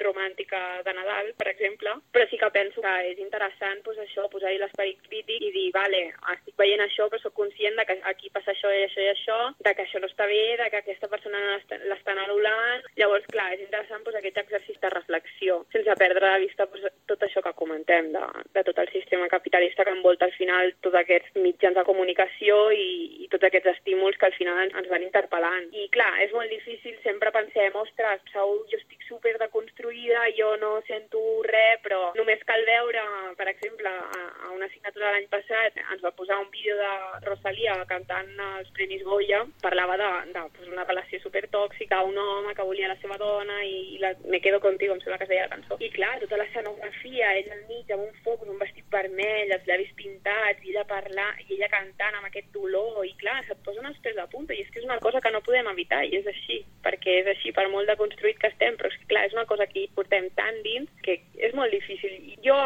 [0.00, 4.60] romàntica de Nadal, per exemple, però sí que penso que és interessant pues, això, posar-hi
[4.60, 6.02] l'esperit crític i dir, vale,
[6.34, 9.38] estic veient això, però sóc conscient de que aquí passa això i això i això,
[9.62, 11.42] de que això no està bé, de que aquesta persona
[11.90, 12.55] l'estan anul·lant.
[12.96, 17.22] Llavors, clar, és interessant pues, aquest exercici de reflexió, sense perdre de vista pues, tot
[17.26, 18.24] això que comentem, de,
[18.56, 22.88] de tot el sistema capitalista que envolta al final tots aquests mitjans de comunicació i,
[23.24, 25.68] i tots aquests estímuls que al final ens, ens van interpel·lant.
[25.76, 30.76] I clar, és molt difícil, sempre pensem, ostres, segur, jo estic super deconstruïda, jo no
[30.88, 33.04] sento res, però només cal veure,
[33.38, 36.92] per exemple, a, a una assignatura l'any passat ens va posar un vídeo de
[37.26, 42.35] Rosalia cantant els Premis Goya, parlava de, de pues, una relació super tòxica, un home
[42.56, 45.30] que volia la seva dona i, i la Me quedo contigo, em sembla que es
[45.30, 45.76] deia la cançó.
[45.80, 49.92] I clar, tota l'escenografia, ell al mig amb un foc, un vestit vermell, els llavis
[49.98, 54.00] pintats, i ella parlar, i ella cantant amb aquest dolor, i clar, se't posen els
[54.04, 56.28] pèls a punta, i és que és una cosa que no podem evitar, i és
[56.32, 59.36] així, perquè és així, per molt de construït que estem, però és que, clar, és
[59.36, 62.16] una cosa que hi portem tan dins que és molt difícil.
[62.44, 62.56] Jo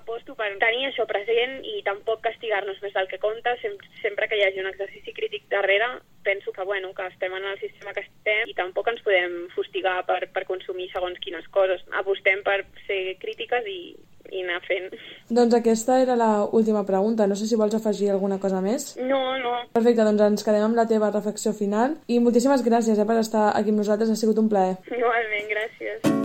[0.00, 3.56] aposto per tenir això present i tampoc castigar-nos més del que compta,
[4.02, 7.60] sempre que hi hagi un exercici crític darrere, penso que, bueno, que estem en el
[7.60, 11.84] sistema que estem i tampoc ens podem fustigar per, per consumir segons quines coses.
[12.00, 13.94] Apostem per ser crítiques i,
[14.32, 14.90] i anar fent.
[15.28, 17.28] Doncs aquesta era la última pregunta.
[17.28, 18.94] No sé si vols afegir alguna cosa més.
[18.98, 19.54] No, no.
[19.76, 23.50] Perfecte, doncs ens quedem amb la teva reflexió final i moltíssimes gràcies eh, per estar
[23.54, 24.78] aquí amb nosaltres, ha sigut un plaer.
[24.90, 26.23] Igualment, gràcies.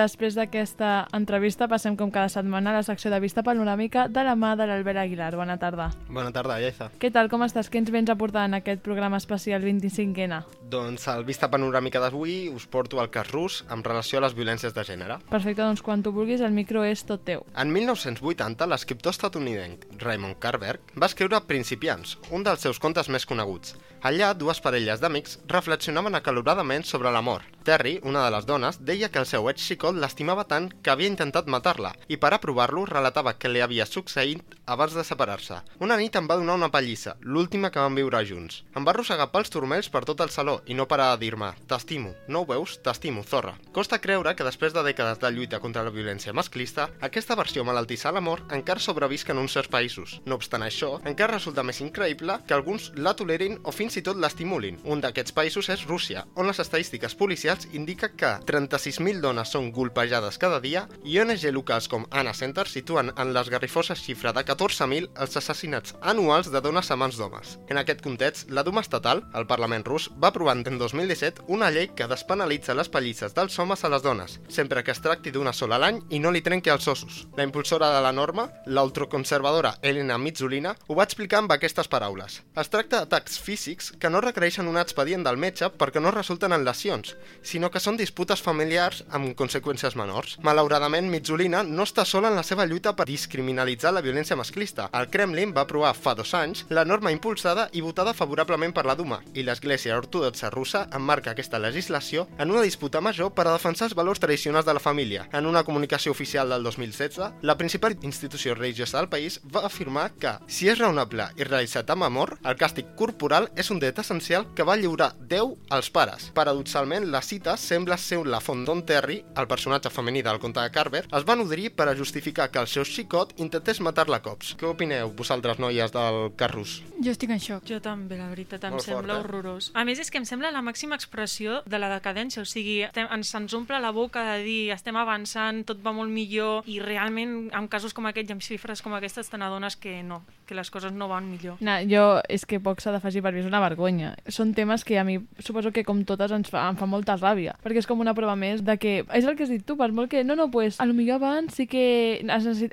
[0.00, 4.32] Després d'aquesta entrevista passem com cada setmana a la secció de vista panoràmica de la
[4.32, 5.34] mà de l'Albert Aguilar.
[5.36, 5.90] Bona tarda.
[6.08, 6.88] Bona tarda, Lleza.
[7.02, 7.68] Què tal, com estàs?
[7.68, 10.40] Què ens vens a portar en aquest programa especial 25N?
[10.70, 14.74] Doncs al Vista Panoràmica d'avui us porto el cas rus amb relació a les violències
[14.76, 15.16] de gènere.
[15.32, 17.42] Perfecte, doncs quan tu vulguis el micro és tot teu.
[17.58, 23.74] En 1980, l'escriptor estatunidenc Raymond Carver va escriure Principiants, un dels seus contes més coneguts.
[24.06, 27.42] Allà, dues parelles d'amics reflexionaven acaloradament sobre l'amor.
[27.66, 31.10] Terry, una de les dones, deia que el seu ex xicot l'estimava tant que havia
[31.10, 35.58] intentat matar-la i per aprovar-lo relatava que li havia succeït abans de separar-se.
[35.84, 38.62] Una nit em va donar una pallissa, l'última que van viure junts.
[38.72, 42.14] Em va arrossegar pels turmells per tot el saló i no parar de dir-me «T'estimo,
[42.28, 42.78] no ho veus?
[42.84, 43.54] T'estimo, zorra».
[43.72, 48.10] Costa creure que després de dècades de lluita contra la violència masclista, aquesta versió malaltissa
[48.10, 50.18] a l'amor encara sobrevisca en uns certs països.
[50.26, 54.18] No obstant això, encara resulta més increïble que alguns la tolerin o fins i tot
[54.20, 54.80] l'estimulin.
[54.84, 60.38] Un d'aquests països és Rússia, on les estadístiques policials indica que 36.000 dones són golpejades
[60.40, 65.36] cada dia i ONG locals com Anna Center situen en l'esgarrifosa xifra de 14.000 els
[65.40, 67.58] assassinats anuals de dones a mans d'homes.
[67.68, 71.90] En aquest context, la Duma estatal, el Parlament rus, va aprovar en 2017 una llei
[71.94, 75.78] que despenalitza les pallisses dels homes a les dones, sempre que es tracti d'una sola
[75.78, 77.26] l'any i no li trenqui els ossos.
[77.36, 82.40] La impulsora de la norma, l'ultraconservadora Elena Mitzulina, ho va explicar amb aquestes paraules.
[82.58, 86.64] Es tracta d'atacs físics que no requereixen un expedient del metge perquè no resulten en
[86.66, 90.36] lesions, sinó que són disputes familiars amb conseqüències menors.
[90.42, 94.90] Malauradament, Mitzulina no està sola en la seva lluita per discriminalitzar la violència masclista.
[94.92, 98.98] El Kremlin va aprovar fa dos anys la norma impulsada i votada favorablement per la
[98.98, 103.90] Duma, i l'Església Ortodoxa russa emmarca aquesta legislació en una disputa major per a defensar
[103.90, 105.26] els valors tradicionals de la família.
[105.36, 110.32] En una comunicació oficial del 2016, la principal institució religiosa del país va afirmar que,
[110.46, 114.64] si és raonable i realitzat amb amor, el càstig corporal és un dret essencial que
[114.64, 116.30] va lliurar Déu als pares.
[116.34, 120.70] Paradoxalment, la cita sembla ser la font d'on Terry, el personatge femení del conte de
[120.70, 124.54] Carver, es va nodrir per a justificar que el seu xicot intentés matar-la a cops.
[124.60, 126.80] Què opineu, vosaltres, noies del carrus?
[127.00, 127.64] Jo estic en xoc.
[127.68, 129.28] Jo també, la veritat, em Molt sembla fort, eh?
[129.28, 129.70] horrorós.
[129.74, 133.08] A més, és que em sembla la màxima expressió de la decadència, o sigui, estem,
[133.10, 137.48] ens, ens omple la boca de dir estem avançant, tot va molt millor, i realment,
[137.56, 140.70] en casos com aquest i amb xifres com aquestes, te n'adones que no, que les
[140.70, 141.58] coses no van millor.
[141.64, 144.12] No, jo és que poc s'ha d'afegir per mi, és una vergonya.
[144.30, 147.56] Són temes que a mi suposo que com totes ens fa, em fa molta ràbia,
[147.64, 149.90] perquè és com una prova més de que, és el que has dit tu, per
[149.96, 152.22] molt que, no, no, pues, a lo millor abans sí que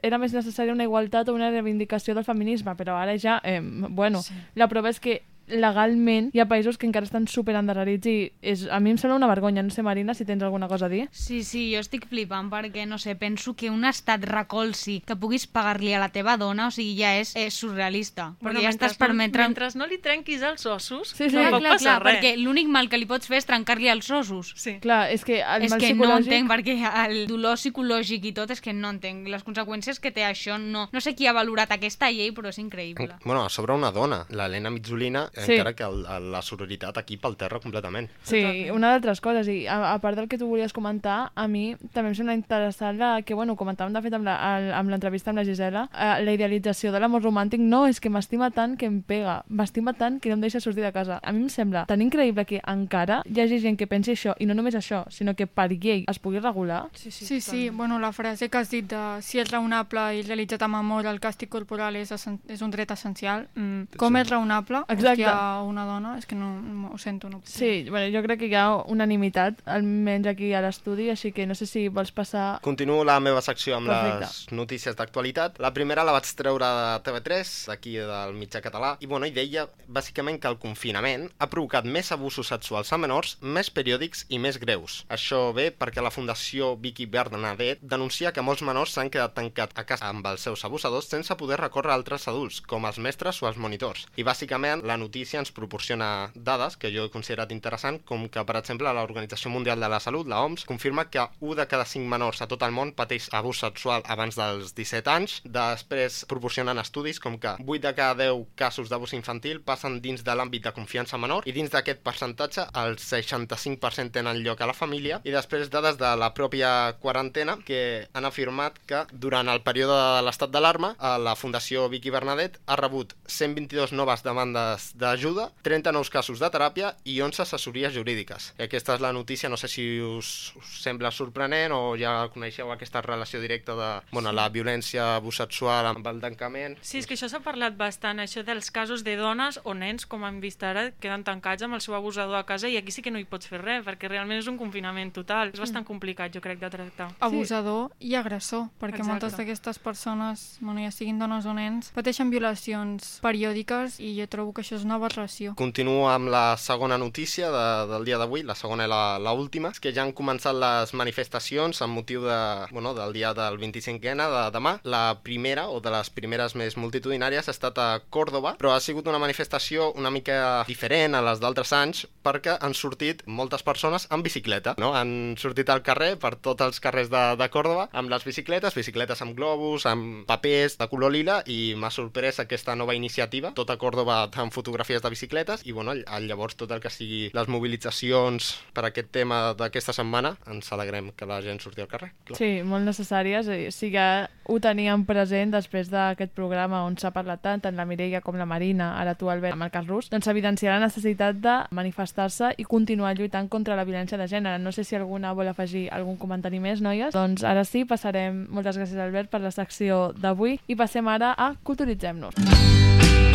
[0.05, 4.21] era més necessària una igualtat o una reivindicació del feminisme, però ara ja, eh, bueno,
[4.21, 4.37] sí.
[4.55, 8.65] la prova és que legalment hi ha països que encara estan super endarrerits i és,
[8.71, 9.63] a mi em sembla una vergonya.
[9.63, 11.07] No sé, Marina, si tens alguna cosa a dir.
[11.11, 15.47] Sí, sí, jo estic flipant perquè, no sé, penso que un estat recolzi que puguis
[15.47, 18.33] pagar-li a la teva dona, o sigui, ja és, és surrealista.
[18.41, 19.43] Bueno, perquè ja estàs permetre...
[19.43, 21.35] No, mentre no li trenquis els ossos, Sí, sí.
[21.35, 22.17] no Clar, pot clar, passar clar, res.
[22.19, 24.53] perquè l'únic mal que li pots fer és trencar-li els ossos.
[24.57, 24.77] Sí.
[24.83, 26.27] Clar, és que el és mal que no psicològic...
[26.31, 29.27] entenc, perquè el dolor psicològic i tot és que no entenc.
[29.31, 32.59] Les conseqüències que té això, no, no sé qui ha valorat aquesta llei, però és
[32.61, 33.15] increïble.
[33.25, 35.53] Bueno, a sobre una dona, l'Helena Mitzulina, Sí.
[35.53, 38.09] encara que el, el, la sororitat aquí pel terra completament.
[38.23, 41.75] Sí, una d'altres coses, i a, a part del que tu volies comentar, a mi
[41.93, 45.29] també em sembla interessant la, que, bueno, comentàvem de fet amb la- el- amb l'entrevista
[45.31, 48.85] amb la Gisela, eh, la idealització de l'amor romàntic, no, és que m'estima tant que
[48.85, 51.19] em pega, m'estima tant que no em deixa sortir de casa.
[51.23, 54.45] A mi em sembla tan increïble que encara hi hagi gent que pensi això, i
[54.45, 56.87] no només això, sinó que per llei es pugui regular.
[56.93, 57.69] Sí, sí, sí, sí.
[57.69, 61.19] Bueno, la frase que has dit de si és raonable i realitzat amb amor el
[61.19, 63.47] càstig corporal és, és un dret essencial.
[63.55, 64.21] Mm, com Sí.
[64.21, 65.23] és raonable Exacte.
[65.23, 65.26] hòstia,
[65.67, 66.15] una dona?
[66.17, 67.41] És que no, no ho sento, no.
[67.45, 71.55] Sí, bueno, jo crec que hi ha unanimitat, almenys aquí a l'estudi, així que no
[71.57, 72.59] sé si vols passar...
[72.65, 74.25] Continuo la meva secció amb Perfecte.
[74.25, 75.59] les notícies d'actualitat.
[75.63, 79.67] La primera la vaig treure de TV3, d'aquí del mitjà català, i, bueno, i deia
[79.87, 84.59] bàsicament que el confinament ha provocat més abusos sexuals a menors, més periòdics i més
[84.61, 85.03] greus.
[85.13, 89.85] Això ve perquè la Fundació Vicky Bernadette denuncia que molts menors s'han quedat tancats a
[89.87, 93.49] casa amb els seus abusadors sense poder recórrer a altres adults, com els mestres o
[93.49, 94.05] els monitors.
[94.15, 98.43] I, bàsicament, la notícia notícia ens proporciona dades que jo he considerat interessant, com que,
[98.45, 102.41] per exemple, l'Organització Mundial de la Salut, la confirma que un de cada cinc menors
[102.41, 105.39] a tot el món pateix abús sexual abans dels 17 anys.
[105.43, 110.35] Després proporcionen estudis com que 8 de cada 10 casos d'abús infantil passen dins de
[110.35, 115.19] l'àmbit de confiança menor i dins d'aquest percentatge el 65% tenen lloc a la família
[115.25, 120.21] i després dades de la pròpia quarantena que han afirmat que durant el període de
[120.27, 126.41] l'estat d'alarma la Fundació Vicky Bernadette ha rebut 122 noves demandes d'ajuda, 30 nous casos
[126.43, 128.51] de teràpia i 11 assessories jurídiques.
[128.59, 132.71] I aquesta és la notícia, no sé si us, us sembla sorprenent o ja coneixeu
[132.73, 136.77] aquesta relació directa de bueno, la violència abús sexual amb el tancament.
[136.81, 140.25] Sí, és que això s'ha parlat bastant, això dels casos de dones o nens, com
[140.27, 143.13] hem vist ara, queden tancats amb el seu abusador a casa i aquí sí que
[143.13, 145.53] no hi pots fer res, perquè realment és un confinament total.
[145.53, 147.09] És bastant complicat, jo crec, de tractar.
[147.23, 148.11] Abusador sí.
[148.11, 149.11] i agressor, perquè Exacte.
[149.11, 154.53] moltes d'aquestes persones, bueno, ja siguin dones o nens, pateixen violacions periòdiques i jo trobo
[154.53, 155.53] que això és una aberració.
[155.57, 159.71] Continuo amb la segona notícia de, del dia d'avui, la segona i la, la última,
[159.73, 162.39] és que ja han començat les manifestacions amb motiu de,
[162.73, 164.77] bueno, del dia del 25N de demà.
[164.83, 169.07] La primera, o de les primeres més multitudinàries, ha estat a Còrdoba, però ha sigut
[169.07, 174.23] una manifestació una mica diferent a les d'altres anys perquè han sortit moltes persones en
[174.23, 174.91] bicicleta, no?
[174.97, 179.21] Han sortit al carrer per tots els carrers de, de Còrdoba amb les bicicletes, bicicletes
[179.23, 184.25] amb globus, amb papers de color lila i m'ha sorprès aquesta nova iniciativa, tota Còrdoba
[184.43, 184.53] amb
[184.87, 189.53] fotografies de bicicletes i bueno, llavors tot el que sigui les mobilitzacions per aquest tema
[189.57, 192.11] d'aquesta setmana ens alegrem que la gent surti al carrer.
[192.25, 192.37] Clar.
[192.37, 193.47] Sí, molt necessàries.
[193.47, 197.85] i Sí que ho teníem present després d'aquest programa on s'ha parlat tant, tant la
[197.85, 201.35] Mireia com la Marina, ara tu, Albert, amb el cas rus, doncs evidenciar la necessitat
[201.35, 204.59] de manifestar-se i continuar lluitant contra la violència de gènere.
[204.59, 207.13] No sé si alguna vol afegir algun comentari més, noies.
[207.13, 211.53] Doncs ara sí, passarem, moltes gràcies Albert per la secció d'avui i passem ara a
[211.63, 213.26] Culturitzem-nos.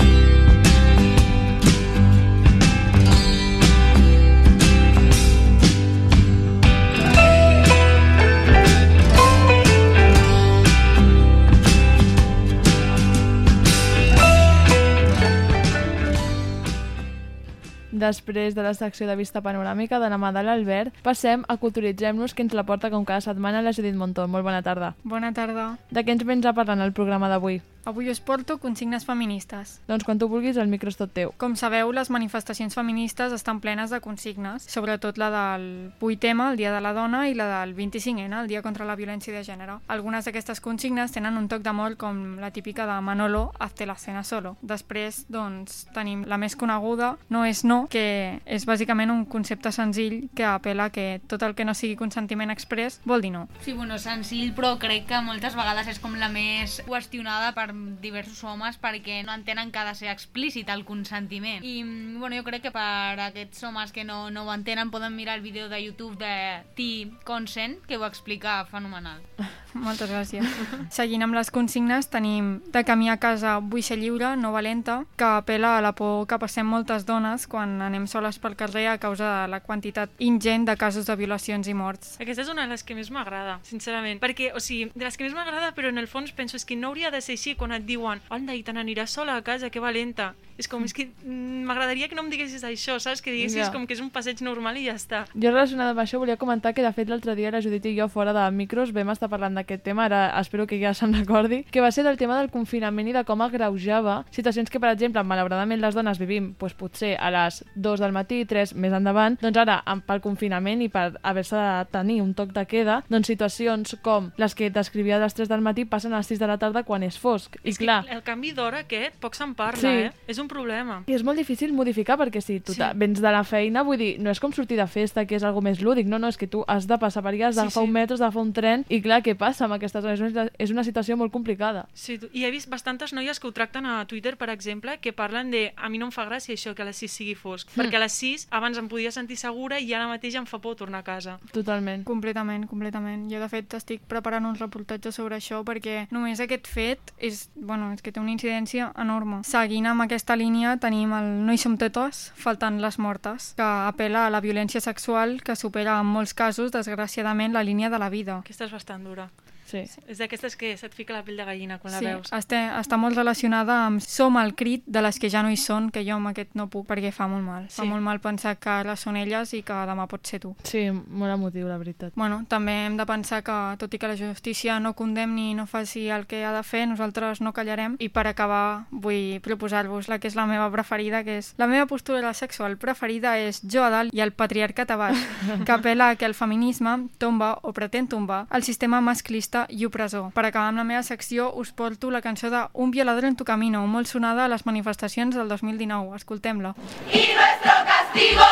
[18.03, 22.34] Després de la secció de vista panoràmica de la mà de l'Albert, passem a Culturitzem-nos,
[22.34, 24.26] que ens la porta com cada setmana la Judit Montó.
[24.26, 24.94] Molt bona tarda.
[25.05, 25.76] Bona tarda.
[25.90, 27.61] De què ens vens a parlar en el programa d'avui?
[27.84, 29.80] Avui us porto consignes feministes.
[29.88, 31.32] Doncs quan tu vulguis, el micro és tot teu.
[31.40, 35.66] Com sabeu, les manifestacions feministes estan plenes de consignes, sobretot la del
[36.00, 39.34] 8M, el Dia de la Dona, i la del 25N, el Dia contra la Violència
[39.34, 39.80] de Gènere.
[39.88, 44.22] Algunes d'aquestes consignes tenen un toc d'amor com la típica de Manolo, hazte la cena
[44.22, 44.56] solo.
[44.62, 50.28] Després, doncs, tenim la més coneguda, No és no, que és bàsicament un concepte senzill
[50.36, 53.46] que apela que tot el que no sigui consentiment express vol dir no.
[53.64, 58.42] Sí, bueno, senzill, però crec que moltes vegades és com la més qüestionada per diversos
[58.44, 61.64] homes perquè no entenen que ha de ser explícit el consentiment.
[61.64, 65.16] I, mm, bueno, jo crec que per aquests homes que no, no ho entenen poden
[65.16, 69.20] mirar el vídeo de YouTube de T-Consent, que ho explica fenomenal.
[69.72, 70.44] Moltes gràcies.
[70.92, 75.24] Seguint amb les consignes, tenim De camí a casa vull ser lliure, no valenta, que
[75.24, 79.30] apela a la por que passem moltes dones quan anem soles pel carrer a causa
[79.42, 82.16] de la quantitat ingent de casos de violacions i morts.
[82.20, 84.20] Aquesta és una de les que més m'agrada, sincerament.
[84.20, 86.76] Perquè, o sigui, de les que més m'agrada, però en el fons penso és que
[86.76, 89.70] no hauria de ser així quan et diuen anda, i te n'aniràs sola a casa,
[89.70, 90.32] que valenta.
[90.59, 93.22] És com, és que m'agradaria que no em diguessis això, saps?
[93.22, 93.72] Que diguessis Ja.
[93.72, 95.24] com que és un passeig normal i ja està.
[95.34, 98.09] Jo relacionada amb això volia comentar que de fet l'altre dia la Judit i jo
[98.09, 101.80] fora de micros vam estar parlant d'aquest tema, ara espero que ja se'n recordi, que
[101.80, 105.80] va ser del tema del confinament i de com agreujava situacions que, per exemple, malauradament
[105.80, 109.82] les dones vivim doncs, potser a les 2 del matí, 3 més endavant, doncs ara,
[110.07, 114.55] pel confinament i per haver-se de tenir un toc de queda, doncs situacions com les
[114.55, 117.03] que descrivia a les 3 del matí passen a les 6 de la tarda quan
[117.03, 117.57] és fosc.
[117.64, 119.86] I és clar, que el canvi d'hora aquest, poc se'n parla, Sí.
[119.86, 120.12] eh?
[120.26, 121.03] És un problema.
[121.07, 122.80] I és molt difícil modificar perquè si tu Sí.
[122.82, 122.88] sí.
[122.95, 125.61] vens de la feina, vull dir, no és com sortir de festa, que és algo
[125.61, 127.82] més lúdic, no, no, és que tu has de passar per allà, has Sí, d'agafar
[127.82, 127.86] sí.
[127.88, 130.20] un metro, has d'agafar un tren, i clar, què passa amb aquestes dones?
[130.20, 131.88] És una- És una situació molt complicada.
[131.93, 135.12] Sí, tu- i he vist bastantes noies que ho tracten a Twitter, per exemple, que
[135.12, 137.68] parlen de a mi no em fa gràcia això que a les 6 sigui fosc,
[137.76, 137.80] Mm.
[137.80, 140.76] perquè a les 6 abans em podia sentir segura i ara mateix em fa por
[140.76, 141.38] tornar a casa.
[141.53, 142.05] Totalment.
[142.05, 143.30] Completament, completament.
[143.30, 147.93] Jo, de fet, estic preparant un reportatge sobre això perquè només aquest fet és, bueno,
[147.93, 149.43] és que té una incidència enorme.
[149.45, 154.26] Seguint amb aquesta línia tenim el No hi som totes, faltant les mortes, que apela
[154.26, 158.40] a la violència sexual que supera en molts casos, desgraciadament, la línia de la vida.
[158.42, 159.30] Aquesta és bastant dura.
[159.72, 159.82] Sí.
[160.06, 162.30] És d'aquestes que se't fica la pell de gallina quan Sí, la veus.
[162.32, 165.90] està, està molt relacionada amb som el crit de les que ja no hi són,
[165.90, 167.68] que jo amb aquest no puc perquè fa molt mal.
[167.70, 167.88] Fa Sí.
[167.88, 170.54] molt mal pensar que ara són elles i que demà pot ser tu.
[170.64, 172.12] Sí, molt emotiu, la veritat.
[172.14, 175.66] Bueno, també hem de pensar que, tot i que la justícia no condemni i no
[175.66, 177.96] faci el que ha de fer, nosaltres no callarem.
[177.98, 181.86] I per acabar, vull proposar-vos la que és la meva preferida, que és la meva
[181.86, 185.18] postura sexual preferida és jo a dalt i el patriarcat a baix,
[185.64, 190.30] que apela que el feminisme tomba o pretén tombar el sistema masclista i opressor.
[190.32, 193.44] Per acabar amb la meva secció, us porto la cançó de Un violador en tu
[193.44, 196.16] camino, molt sonada a les manifestacions del 2019.
[196.16, 196.74] Escoltem-la.
[197.12, 198.44] Y nuestro castigo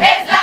[0.00, 0.37] es la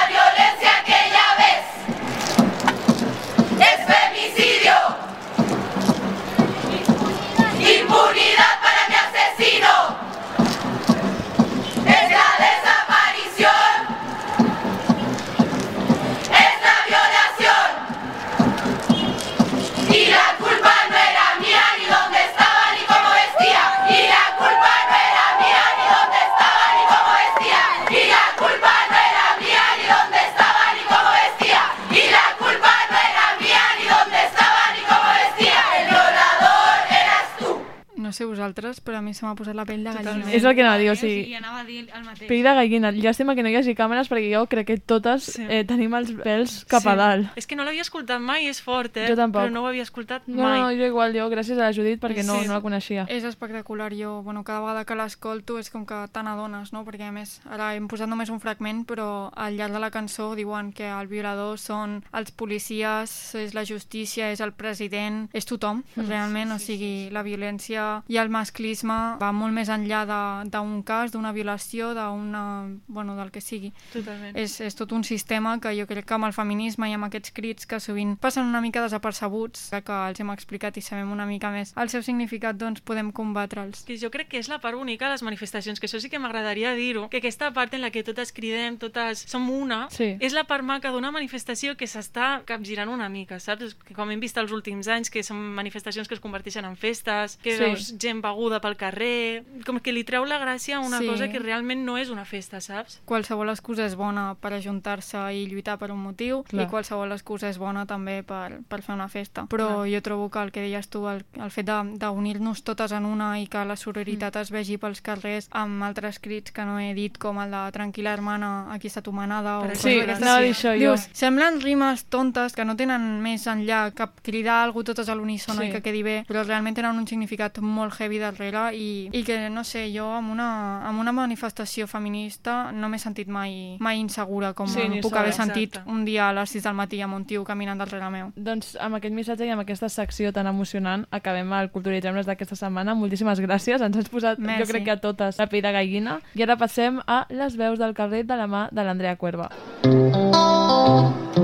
[38.16, 40.32] sé vosaltres, però a mi se m'ha posat la pell de gallina.
[40.32, 41.36] És el que anava a dir, o Sí, sigui...
[41.36, 42.28] anava a dir el mateix.
[42.30, 42.92] Pell de gallina.
[42.96, 46.64] Llàstima que no hi hagi càmeres perquè jo crec que totes eh, tenim els pèls
[46.72, 46.98] cap a Sí.
[46.98, 47.28] dalt.
[47.36, 49.08] És que no l'havia escoltat mai, és fort, eh?
[49.10, 49.44] Jo tampoc.
[49.44, 50.60] Però no ho havia escoltat No, mai.
[50.62, 52.48] no, jo igual, jo gràcies a la Judit perquè no, Sí.
[52.48, 53.06] no la coneixia.
[53.10, 56.86] És espectacular, jo, bueno, cada vegada que l'escolto és com que te n'adones, no?
[56.86, 60.36] Perquè a més, ara hem posat només un fragment, però al llarg de la cançó
[60.36, 65.84] diuen que el violador són els policies, és la justícia, és el president, és tothom,
[65.96, 66.08] Mm.
[66.08, 70.04] realment, o sigui, la violència i el masclisme va molt més enllà
[70.46, 73.72] d'un cas, d'una violació, d'una, bueno, del que sigui.
[73.94, 74.36] Totalment.
[74.38, 77.32] És, és tot un sistema que jo crec que amb el feminisme i amb aquests
[77.36, 81.50] crits que sovint passen una mica desapercebuts, que els hem explicat i sabem una mica
[81.52, 83.84] més el seu significat, doncs podem combatre'ls.
[83.88, 86.20] Que jo crec que és la part bonica de les manifestacions, que això sí que
[86.20, 90.16] m'agradaria dir-ho, que aquesta part en la que totes cridem, totes som una, Sí.
[90.20, 93.76] és la part maca d'una manifestació que s'està capgirant una mica, saps?
[93.96, 97.56] Com hem vist els últims anys, que són manifestacions que es converteixen en festes, que
[97.58, 97.64] Sí.
[97.64, 101.08] veus gent beguda pel carrer, com que li treu la gràcia a una Sí.
[101.08, 103.02] cosa que realment no és una festa, saps?
[103.06, 106.66] Qualsevol excusa és bona per ajuntar-se i lluitar per un motiu Clar.
[106.66, 109.46] i qualsevol excusa és bona també per, per fer una festa.
[109.50, 113.40] Però jo trobo que el que deies tu, el, el fet d'unir-nos totes en una
[113.40, 117.18] i que la sororitat es vegi pels carrers amb altres crits que no he dit,
[117.18, 119.60] com el de tranquil·la hermana, aquí està tu manada.
[119.60, 119.70] O.
[119.76, 120.80] Sí, dir això jo.
[120.96, 125.62] Dius, semblen rimes tontes que no tenen més enllà que cridar algú totes a l'unísono
[125.62, 125.68] Sí.
[125.68, 129.50] i que quedi bé, però realment tenen un significat molt heavy darrere i, i que,
[129.50, 134.54] no sé, jo amb una, amb una manifestació feminista no m'he sentit mai, mai insegura
[134.54, 135.92] com Sí, ni puc sola, haver sentit exacte.
[135.92, 138.32] un dia a les 6 del matí amb un tio caminant darrere meu.
[138.36, 142.96] Doncs amb aquest missatge i amb aquesta secció tan emocionant acabem el Culturitzem-les d'aquesta setmana.
[142.96, 144.64] Moltíssimes gràcies, ens has posat, Merci.
[144.64, 146.20] jo crec que a totes, la pell de gallina.
[146.36, 149.50] I ara passem a les veus del carrer de la mà de l'Andrea Cuerva.
[149.86, 151.36] Molt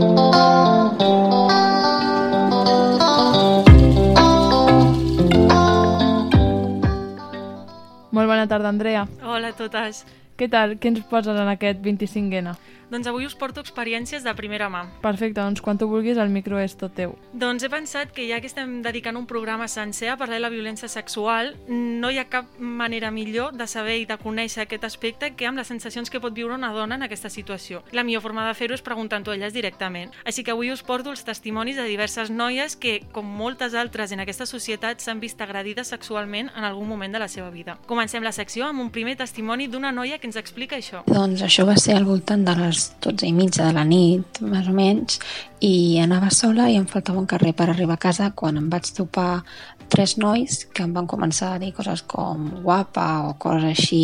[8.51, 9.07] tarda, Andrea.
[9.23, 10.03] Hola a totes.
[10.35, 10.75] Què tal?
[10.81, 12.51] Què ens poses en aquest 25N?
[12.91, 14.81] Doncs avui us porto experiències de primera mà.
[14.99, 17.13] Perfecte, doncs quan tu vulguis el micro és tot teu.
[17.31, 20.49] Doncs he pensat que ja que estem dedicant un programa sencer a parlar de la
[20.51, 25.29] violència sexual, no hi ha cap manera millor de saber i de conèixer aquest aspecte
[25.39, 27.79] que amb les sensacions que pot viure una dona en aquesta situació.
[27.95, 30.11] La millor forma de fer-ho és preguntant-ho a elles directament.
[30.27, 34.19] Així que avui us porto els testimonis de diverses noies que, com moltes altres en
[34.19, 37.79] aquesta societat, s'han vist agredides sexualment en algun moment de la seva vida.
[37.87, 41.05] Comencem la secció amb un primer testimoni d'una noia que ens explica això.
[41.07, 44.67] Doncs això va ser al voltant de les 12 i mitja de la nit, més
[44.67, 45.19] o menys,
[45.61, 48.89] i anava sola i em faltava un carrer per arribar a casa quan em vaig
[48.97, 49.43] topar
[49.91, 54.01] tres nois que em van començar a dir coses com guapa o coses així,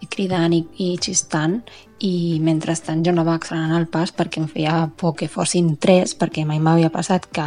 [0.00, 1.58] i cridant i, i xistant,
[2.06, 6.46] i mentrestant jo anava accelerar el pas perquè em feia por que fossin tres, perquè
[6.46, 7.46] mai m'havia passat que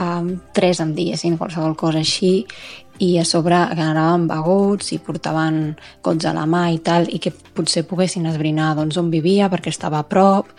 [0.00, 2.46] um, tres em diguessin qualsevol cosa així
[2.98, 7.32] i a sobre anaven beguts i portaven cots a la mà i tal i que
[7.32, 10.52] potser poguessin esbrinar doncs, on vivia perquè estava a prop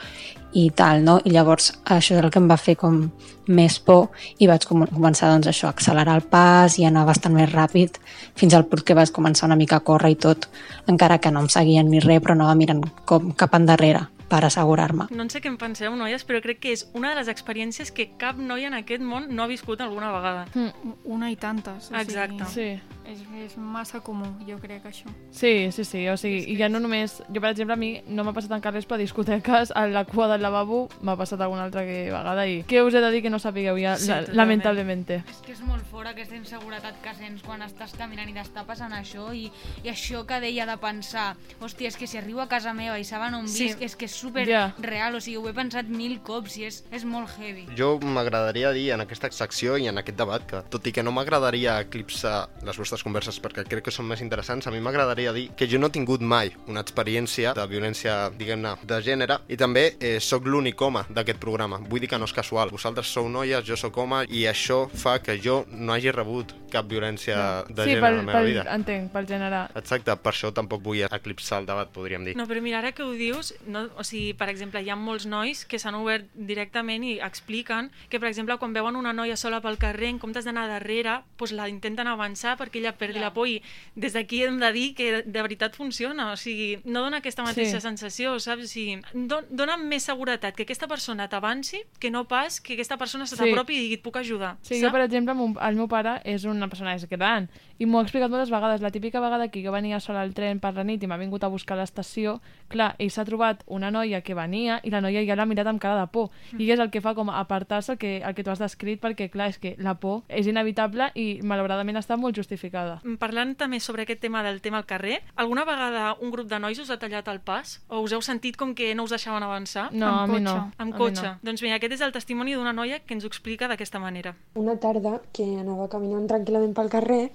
[0.57, 1.17] i tal, no?
[1.25, 3.01] I llavors això és el que em va fer com
[3.47, 4.09] més por
[4.39, 7.99] i vaig com començar doncs això, a accelerar el pas i anar bastant més ràpid
[8.35, 10.49] fins al punt que vaig començar una mica a córrer i tot,
[10.87, 15.07] encara que no em seguien ni res però anava mirant com cap endarrere per assegurar-me.
[15.11, 17.91] No en sé què en penseu, noies, però crec que és una de les experiències
[17.95, 20.45] que cap noia en aquest món no ha viscut alguna vegada.
[20.53, 21.91] Mm, una i tantes.
[21.91, 22.45] O Exacte.
[22.51, 22.69] Sí.
[23.07, 25.07] És, és massa comú, jo crec, això.
[25.31, 27.21] Sí, sí, sí, o sigui, i ja no només...
[27.31, 30.03] Jo, per exemple, a mi no m'ha passat en carrers, però a discoteques, a la
[30.03, 33.21] cua del lavabo m'ha passat alguna altra que vegada i què us he de dir
[33.23, 35.05] que no sapigueu ja, Sí, la, lamentablement.
[35.15, 38.91] És que és molt fora aquesta inseguretat que sents quan estàs caminant i t'està passant
[38.97, 39.45] això i,
[39.85, 41.29] i això que deia de pensar
[41.61, 43.69] hòstia, és que si arribo a casa meva i saben on Sí.
[43.69, 44.73] visc, és que és super Ja.
[44.83, 47.67] real, o sigui, ho he pensat mil cops i és, és molt heavy.
[47.77, 51.11] Jo m'agradaria dir en aquesta secció i en aquest debat que, tot i que no
[51.15, 55.47] m'agradaria eclipsar les vostres converses perquè crec que són més interessants, a mi m'agradaria dir
[55.57, 59.85] que jo no he tingut mai una experiència de violència, diguem-ne, de gènere i també
[59.99, 61.81] eh, sóc l'únic home d'aquest programa.
[61.89, 62.71] Vull dir que no és casual.
[62.73, 66.87] Vosaltres sou noies, jo sóc home i això fa que jo no hagi rebut cap
[66.89, 68.65] violència de sí, gènere pel, a la meva pel, vida.
[68.73, 69.61] entenc, pel gènere.
[69.79, 72.35] Exacte, per això tampoc vull eclipsar el debat, podríem dir.
[72.39, 75.27] No, però mira, ara que ho dius, no, o sigui, per exemple, hi ha molts
[75.29, 79.61] nois que s'han obert directament i expliquen que, per exemple, quan veuen una noia sola
[79.63, 83.47] pel carrer, en comptes d'anar darrere, doncs la intenten avançar perquè ella perdi la por
[83.47, 83.61] i
[83.95, 87.79] des d'aquí hem de dir que de veritat funciona, o sigui, no dona aquesta mateixa
[87.79, 87.81] Sí.
[87.81, 88.63] sensació, saps?
[88.63, 92.97] O sigui, don, dona més seguretat que aquesta persona t'avanci que no pas que aquesta
[92.97, 93.43] persona se Sí.
[93.43, 94.81] t'apropi i digui et puc ajudar, Sí, saps?
[94.83, 95.33] jo, per exemple,
[95.67, 98.81] el meu pare és una persona és gran i m'ho ha explicat moltes vegades.
[98.81, 101.43] La típica vegada que jo venia sola al tren per la nit i m'ha vingut
[101.43, 105.23] a buscar a l'estació, clar, ell s'ha trobat una noia que venia i la noia
[105.27, 106.29] ja l'ha mirat amb cara de por.
[106.57, 109.29] I és el que fa com apartar-se el que, el que tu has descrit perquè,
[109.29, 112.99] clar, és que la por és inevitable i malauradament està molt justificada.
[113.03, 116.59] Mm, Parlant també sobre aquest tema del tema al carrer, alguna vegada un grup de
[116.59, 117.81] nois us ha tallat el pas?
[117.89, 119.89] O us heu sentit com que no us deixaven avançar?
[119.93, 120.43] No, Amb a mi cotxe.
[120.43, 120.71] no.
[120.77, 121.23] Amb cotxe.
[121.27, 121.35] no.
[121.43, 124.35] Doncs mira, aquest és el testimoni d'una noia que ens ho explica d'aquesta manera.
[124.55, 127.31] Una tarda que anava caminant tranquil·lament pel carrer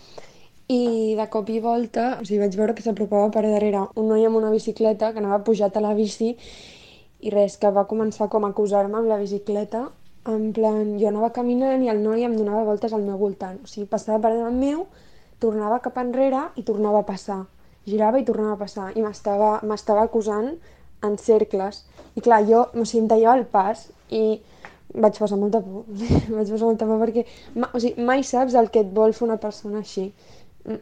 [0.73, 4.27] i de cop i volta o sigui, vaig veure que s'apropava per darrere un noi
[4.29, 6.37] amb una bicicleta que anava pujat a la bici
[7.23, 9.89] i res, que va començar com a acusar-me amb la bicicleta
[10.27, 13.59] en plan, jo anava caminant i el noi em donava voltes al meu voltant.
[13.65, 14.85] O sigui, passava per davant meu
[15.43, 17.41] tornava cap enrere i tornava a passar.
[17.91, 18.93] Girava i tornava a passar.
[18.95, 20.53] I m'estava acusant
[21.03, 21.83] en cercles.
[22.15, 24.23] I clar, jo o sigui, em tallava el pas i
[24.95, 25.89] vaig passar molta por.
[26.37, 27.27] Vaig passar molta por perquè
[27.67, 30.11] o sigui, mai saps el que et vol fer una persona així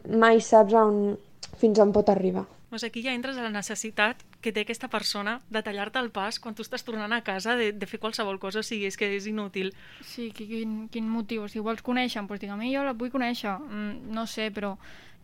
[0.09, 1.17] mai saps on,
[1.57, 5.41] fins on pot arribar Doncs aquí ja entres a la necessitat que té aquesta persona
[5.51, 8.61] de tallar-te el pas quan tu estàs tornant a casa, de, de fer qualsevol cosa,
[8.61, 9.73] o sigui, és que és inútil.
[9.99, 11.49] Sí, qui- quin, quin motiu?
[11.51, 13.57] Si vols conèixer, doncs digue'm, jo la vull conèixer.
[13.59, 14.77] Mm, no sé, però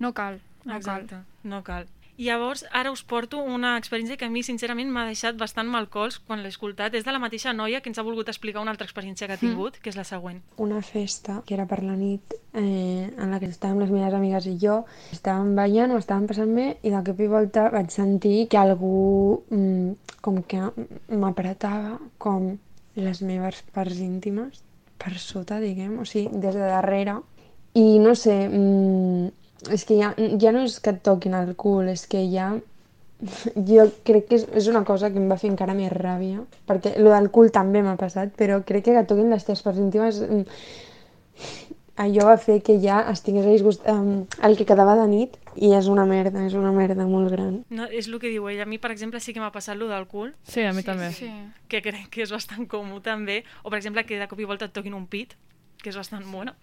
[0.03, 0.41] no cal.
[0.65, 1.23] No Exacte, cal.
[1.47, 1.87] no cal.
[2.17, 6.17] I llavors, ara us porto una experiència que a mi, sincerament, m'ha deixat bastant malcols
[6.17, 6.95] quan l'he escoltat.
[6.97, 9.41] És de la mateixa noia que ens ha volgut explicar una altra experiència que ha
[9.41, 10.41] tingut, que és la següent.
[10.57, 14.47] una festa que era per la nit eh, en la que estàvem les meves amigues
[14.49, 14.79] i jo
[15.13, 19.43] estàvem ballant, ho estàvem passant bé i de cop i volta vaig sentir que algú
[19.53, 20.71] mm, com que
[21.13, 22.55] m'apretava com
[22.97, 24.63] les meves parts íntimes
[24.97, 27.19] per sota, diguem, o sigui, des de darrere
[27.77, 29.29] i no sé, mm,
[29.73, 32.51] és que ja, ja no és que et toquin el cul, és que ja
[33.69, 36.97] jo crec que és, és una cosa que em va fer encara més ràbia, perquè
[37.01, 39.81] lo del cul també m'ha passat, però crec que que et toquin les teves parts
[39.81, 40.43] íntimes mm,
[41.97, 45.71] allò va fer que ja estigués a disgust um, el que quedava de nit i
[45.73, 47.63] és una merda, és una merda molt gran.
[47.73, 48.67] No, és el que diu ella.
[48.67, 50.35] A mi, per exemple, sí que m'ha passat lo del cul.
[50.45, 51.09] Sí, a mi també.
[51.17, 51.31] Sí.
[51.67, 53.41] Que crec que és bastant comú també.
[53.63, 55.33] O, per exemple, que de cop i volta et toquin un pit,
[55.81, 56.53] que és bastant bona.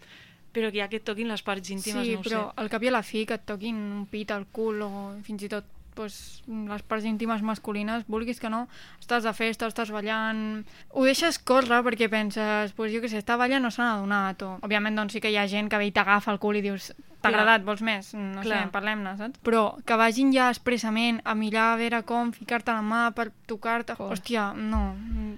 [0.55, 2.53] Però que ja que et toquin les parts íntimes, Sí, no ho però sé.
[2.63, 4.91] al cap i a la fi que et toquin un pit al cul o
[5.27, 8.65] fins i tot pues, les parts íntimes masculines, vulguis que no,
[9.01, 10.65] estàs de festa, estàs ballant...
[10.91, 14.43] Ho deixes córrer perquè penses, pues, jo què sé, està ballant no se n'ha adonat.
[14.43, 14.57] O...
[14.67, 16.91] Òbviament, doncs sí que hi ha gent que ve i t'agafa el cul i dius
[17.23, 18.11] t'ha agradat, vols més?
[18.19, 18.65] No Clar.
[18.67, 19.39] sé, parlem-ne, saps?
[19.47, 23.95] Però que vagin ja expressament a mirar a veure com, ficar-te la mà per tocar-te...
[23.97, 24.83] Hòstia, no,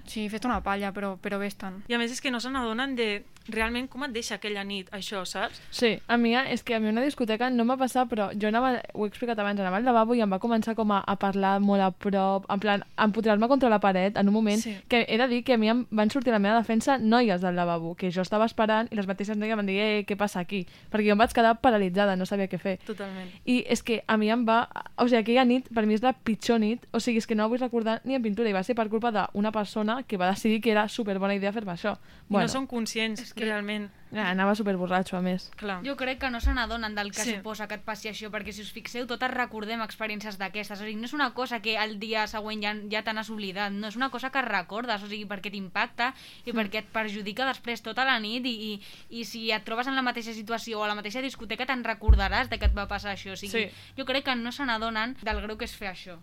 [0.09, 1.83] sí, fes una palla, però, però vés-te'n.
[1.87, 3.11] I a més és que no se n'adonen de
[3.49, 5.59] realment com et deixa aquella nit, això, saps?
[5.71, 8.81] Sí, a mi és que a mi una discoteca no m'ha passat, però jo anava,
[8.93, 11.59] ho he explicat abans, anava al lavabo i em va començar com a, a parlar
[11.61, 14.75] molt a prop, en plan, a empotrar-me contra la paret en un moment Sí.
[14.87, 17.41] que he de dir que a mi em van sortir a la meva defensa noies
[17.41, 20.17] del lavabo, que jo estava esperant i les mateixes noies em van dir, eh, què
[20.17, 20.65] passa aquí?
[20.91, 22.77] Perquè jo em vaig quedar paralitzada, no sabia què fer.
[22.85, 23.29] Totalment.
[23.45, 24.67] I és que a mi em va...
[24.97, 27.43] O sigui, aquella nit, per mi és la pitjor nit, o sigui, és que no
[27.43, 30.29] la vull recordar ni en pintura, i va ser per culpa d'una persona que va
[30.31, 31.97] decidir que era superbona idea fer-me això.
[32.29, 33.45] I no són conscients, que...
[33.45, 33.89] realment.
[34.09, 35.49] Ja, anava superborratxo, a més.
[35.59, 35.81] Clar.
[35.83, 37.33] Jo crec que no se n'adonen del que Sí.
[37.35, 40.79] suposa que et passi això, perquè si us fixeu, totes recordem experiències d'aquestes.
[40.79, 43.69] O sigui, no és una cosa que el dia següent ja, ja te n'has oblidat,
[43.73, 46.13] no és una cosa que recordes, o sigui, perquè t'impacta
[46.45, 46.55] i Mm.
[46.55, 48.81] perquè et perjudica després tota la nit i, i,
[49.19, 52.47] i si et trobes en la mateixa situació o a la mateixa discoteca te'n recordaràs
[52.49, 53.33] de que et va passar això.
[53.33, 53.71] O sigui, Sí.
[53.97, 56.15] jo crec que no se n'adonen del greu que és fer això.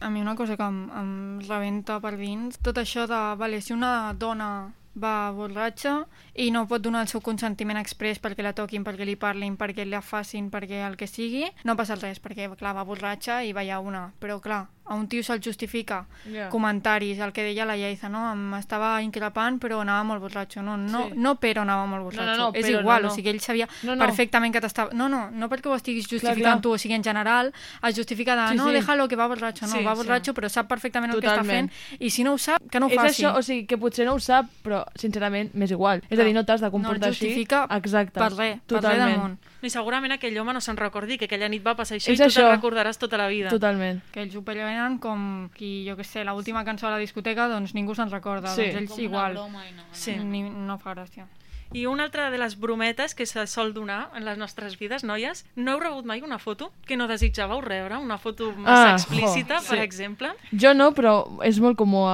[0.00, 3.74] A mi una cosa que em, em rebenta per dins, tot això de, vale, si
[3.74, 8.84] una dona va borratxa i no pot donar el seu consentiment express perquè la toquin,
[8.84, 12.74] perquè li parlin, perquè la facin, perquè el que sigui, no passa res, perquè, clar,
[12.76, 14.12] va borratxa i va una.
[14.20, 16.50] Però, clar, a un tio se'l justifica Ja.
[16.52, 18.30] comentaris, el que deia la Lleiza, no?
[18.32, 20.60] Em estava increpant però anava molt borratxo.
[20.62, 21.14] No, no, Sí.
[21.16, 22.26] no però anava molt borratxo.
[22.26, 23.12] No, no, no, és però igual, no, no.
[23.12, 24.04] o sigui, ell sabia No, no.
[24.04, 24.90] perfectament que t'estava...
[24.92, 26.60] No, no, no perquè ho estiguis Clar, justificant clar.
[26.62, 27.52] tu, o sigui, en general
[27.88, 28.72] es justifica de, Sí, no, sí.
[28.74, 30.02] déjalo, que va borratxo, no, Sí, va sí.
[30.02, 31.70] borratxo, però sap perfectament el que està Totalment.
[31.70, 33.22] fent, i si no ho sap, que no ho és faci.
[33.24, 36.02] això, o sigui, que potser no ho sap, però sincerament m'és igual.
[36.10, 37.78] És a dir, no t'has de no comportar el justifica així.
[37.78, 38.18] Exacte.
[38.20, 39.38] per res, per res del Totalment.
[39.62, 39.66] Món.
[39.66, 42.22] I segurament aquell home no se'n recordi que aquella nit va passar això És i
[42.22, 42.42] tu això.
[42.42, 43.48] te'n recordaràs tota la vida.
[43.48, 44.00] Totalment.
[44.12, 47.74] Que ells ho prevenen com qui, jo que sé, l'última cançó a la discoteca, doncs
[47.74, 48.48] ningú se'n recorda.
[48.54, 48.62] Sí.
[48.72, 49.32] Doncs ells Com una igual.
[49.32, 50.16] broma i no, Sí.
[50.16, 51.26] Ni, no fa gràcia.
[51.74, 55.44] I una altra de les brometes que se sol donar en les nostres vides, noies,
[55.56, 57.96] no heu rebut mai una foto que no desitjàveu rebre?
[57.96, 59.82] Una foto massa Ah, explícita, per sí.
[59.82, 60.32] exemple?
[60.52, 62.04] Jo no, però és molt comú.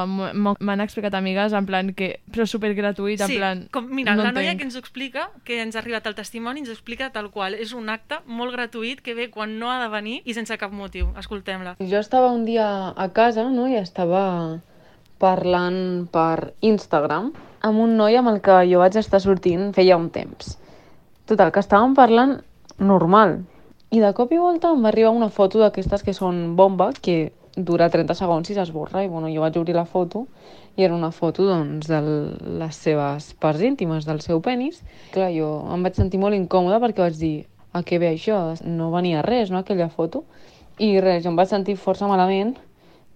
[0.58, 2.20] M'han explicat amigues en plan que...
[2.32, 3.66] Però super gratuït, en sí, plan...
[3.72, 6.60] com, mira, no la noia que ens ho explica, que ens ha arribat el testimoni,
[6.60, 7.54] ens ho explica tal qual.
[7.54, 10.72] És un acte molt gratuït que ve quan no ha de venir i sense cap
[10.72, 11.10] motiu.
[11.18, 11.76] Escoltem-la.
[11.80, 13.66] Jo estava un dia a casa no?
[13.68, 14.60] i estava
[15.18, 17.32] parlant per Instagram
[17.66, 20.56] amb un noi amb el que jo vaig estar sortint feia un temps.
[21.28, 22.38] Total, que estàvem parlant
[22.78, 23.40] normal.
[23.90, 27.32] I de cop i volta em va arribar una foto d'aquestes que són bomba, que
[27.56, 29.02] dura 30 segons i s'esborra.
[29.02, 30.26] I bueno, jo vaig obrir la foto
[30.76, 32.00] i era una foto doncs, de
[32.60, 34.82] les seves parts íntimes, del seu penis.
[35.12, 37.34] Clar, jo em vaig sentir molt incòmoda perquè vaig dir
[37.74, 38.38] a què ve això?
[38.64, 40.24] No venia res, no, aquella foto.
[40.78, 42.54] I res, jo em vaig sentir força malament.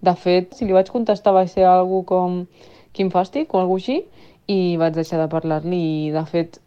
[0.02, 2.42] De fet, si li vaig contestar va ser algú com
[2.92, 4.00] quin fàstic o alguna així
[4.50, 6.58] i vaig deixar de parlar-li i de fet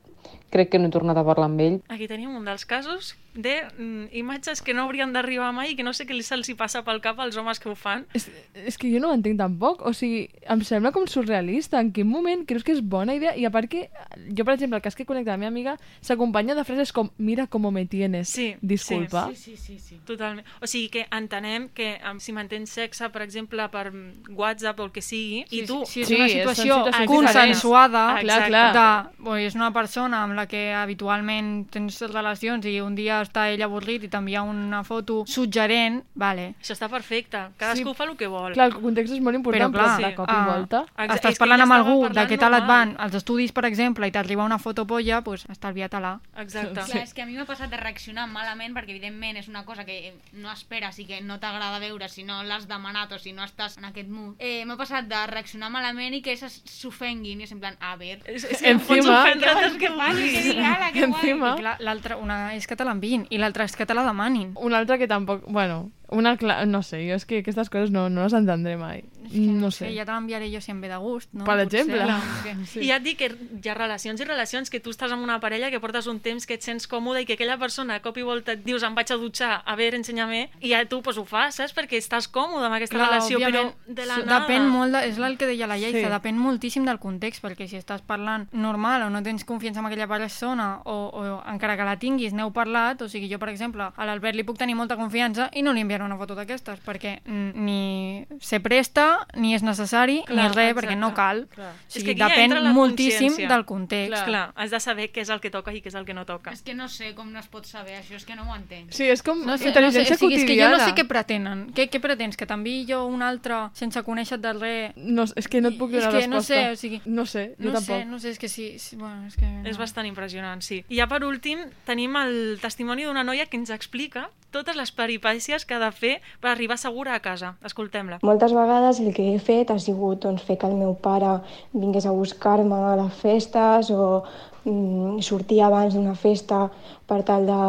[0.56, 1.78] crec que no he tornat a parlar amb ell.
[1.92, 5.84] Aquí tenim un dels casos de mm, imatges que no haurien d'arribar mai i que
[5.84, 8.06] no sé què se'ls hi passa pel cap als homes que ho fan.
[8.16, 9.84] És, és que jo no ho entenc tampoc.
[9.86, 11.82] O sigui, em sembla com surrealista.
[11.84, 13.36] En quin moment creus que és bona idea?
[13.36, 13.90] I a part que,
[14.32, 17.48] jo, per exemple, el cas que connecta la meva amiga s'acompanya de frases com mira
[17.48, 18.30] com me tienes.
[18.30, 19.30] Sí, Disculpa.
[19.34, 20.00] Sí, sí, sí, sí.
[20.06, 20.46] Totalment.
[20.62, 23.92] O sigui que entenem que um, si mantens sexe, per exemple, per
[24.30, 25.82] WhatsApp o el que sigui, i tu...
[25.90, 26.80] Si és una situació
[27.10, 28.64] consensuada, Exacte.
[28.78, 33.48] de, o és una persona amb la que habitualment tens relacions i un dia està
[33.52, 36.54] ell avorrit i t'envia una foto suggerent, vale.
[36.62, 37.42] Això està perfecte.
[37.58, 37.96] Cadascú Sí.
[37.96, 38.54] fa el que vol.
[38.54, 40.84] Clar, el context és molt important, però, clar, de cop i ah, volta...
[40.96, 44.08] Exacte, estàs parlant ja amb algú de què tal et van els estudis, per exemple,
[44.08, 46.20] i t'arriba una foto polla, doncs estalvia-te-la.
[46.38, 46.86] Exacte.
[46.86, 49.86] Clar, és que a mi m'ha passat de reaccionar malament perquè evidentment és una cosa
[49.86, 53.44] que no esperes i que no t'agrada veure si no l'has demanat o si no
[53.44, 54.36] estàs en aquest mood.
[54.40, 58.20] Eh, m'ha passat de reaccionar malament i que s'ofenguin i és en plan, a ver...
[58.26, 61.30] És, és que em pots ofendre què tant que faci, que digui, ala, que guai.
[61.32, 61.76] Encima.
[61.80, 62.86] L'altra, una és que te
[63.16, 64.54] l'enviïn i l'altra és que te la demanin.
[64.56, 65.46] Una altra que tampoc...
[65.48, 66.66] Bueno, una cla...
[66.66, 69.04] No sé, jo és que aquestes coses no, no les entendré mai.
[69.36, 69.90] no sé.
[69.90, 71.44] Sí, ja te l'enviaré jo si em ve de gust, no?
[71.46, 71.82] Per Potser.
[71.82, 72.04] exemple.
[72.06, 72.22] Clar,
[72.72, 72.80] Sí.
[72.80, 73.30] que- I ja et dic que
[73.64, 76.46] hi ha relacions i relacions que tu estàs amb una parella que portes un temps
[76.46, 78.94] que et sents còmode i que aquella persona a cop i volta et dius em
[78.96, 81.74] vaig a dutxar, a veure, ensenya-me, i ja tu pues, ho fas, saps?
[81.76, 84.40] Perquè estàs còmode amb aquesta Clar, relació, però de la nada...
[84.46, 86.06] Depèn molt, de, és el que deia la Lleida, Sí.
[86.06, 86.12] sí.
[86.14, 90.08] depèn moltíssim del context, perquè si estàs parlant normal o no tens confiança en aquella
[90.08, 94.06] persona o, o encara que la tinguis, n'heu parlat, o sigui, jo, per exemple, a
[94.06, 98.26] l'Albert li puc tenir molta confiança i no li enviaré una foto d'aquestes, perquè ni
[98.40, 100.76] se presta, ni és necessari, Clar, ni res, exacte.
[100.82, 101.46] perquè no cal.
[101.54, 101.72] Clar.
[101.74, 104.14] O És sigui, que aquí ja depèn moltíssim del context.
[104.14, 104.26] Clar.
[104.26, 106.26] Clar, has de saber què és el que toca i què és el que no
[106.26, 106.52] toca.
[106.52, 108.92] És que no sé com no es pot saber això, és que no ho entenc.
[108.96, 110.94] Sí, és com No sé, no sé, intel·ligència o sigui, és que jo no sé
[110.96, 111.66] què pretenen.
[111.76, 112.38] Què, què pretens?
[112.38, 114.94] Que t'enviï jo un altre sense conèixer de res?
[114.96, 116.54] No, és que no et puc És donar que no resposta.
[116.54, 117.02] sé, o sigui...
[117.06, 117.96] No sé, jo no tampoc.
[118.00, 119.46] sé, no sé, és que sí, sí bueno, és que...
[119.70, 120.84] És bastant impressionant, sí.
[120.90, 125.68] I ja per últim tenim el testimoni d'una noia que ens explica totes les peripècies
[125.68, 127.54] que ha de fer per arribar segura a casa.
[127.68, 128.22] Escoltem-la.
[128.24, 131.36] Moltes vegades el que he fet ha sigut doncs, fer que el meu pare
[131.74, 134.24] vingués a buscar-me a les festes o
[134.64, 136.66] mm, sortir abans d'una festa
[137.10, 137.62] per tal de,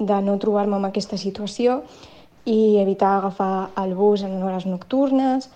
[0.00, 1.82] de no trobar-me en aquesta situació
[2.44, 5.48] i evitar agafar el bus en hores nocturnes.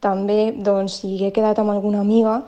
[0.00, 2.40] També, doncs, si he quedat amb alguna amiga,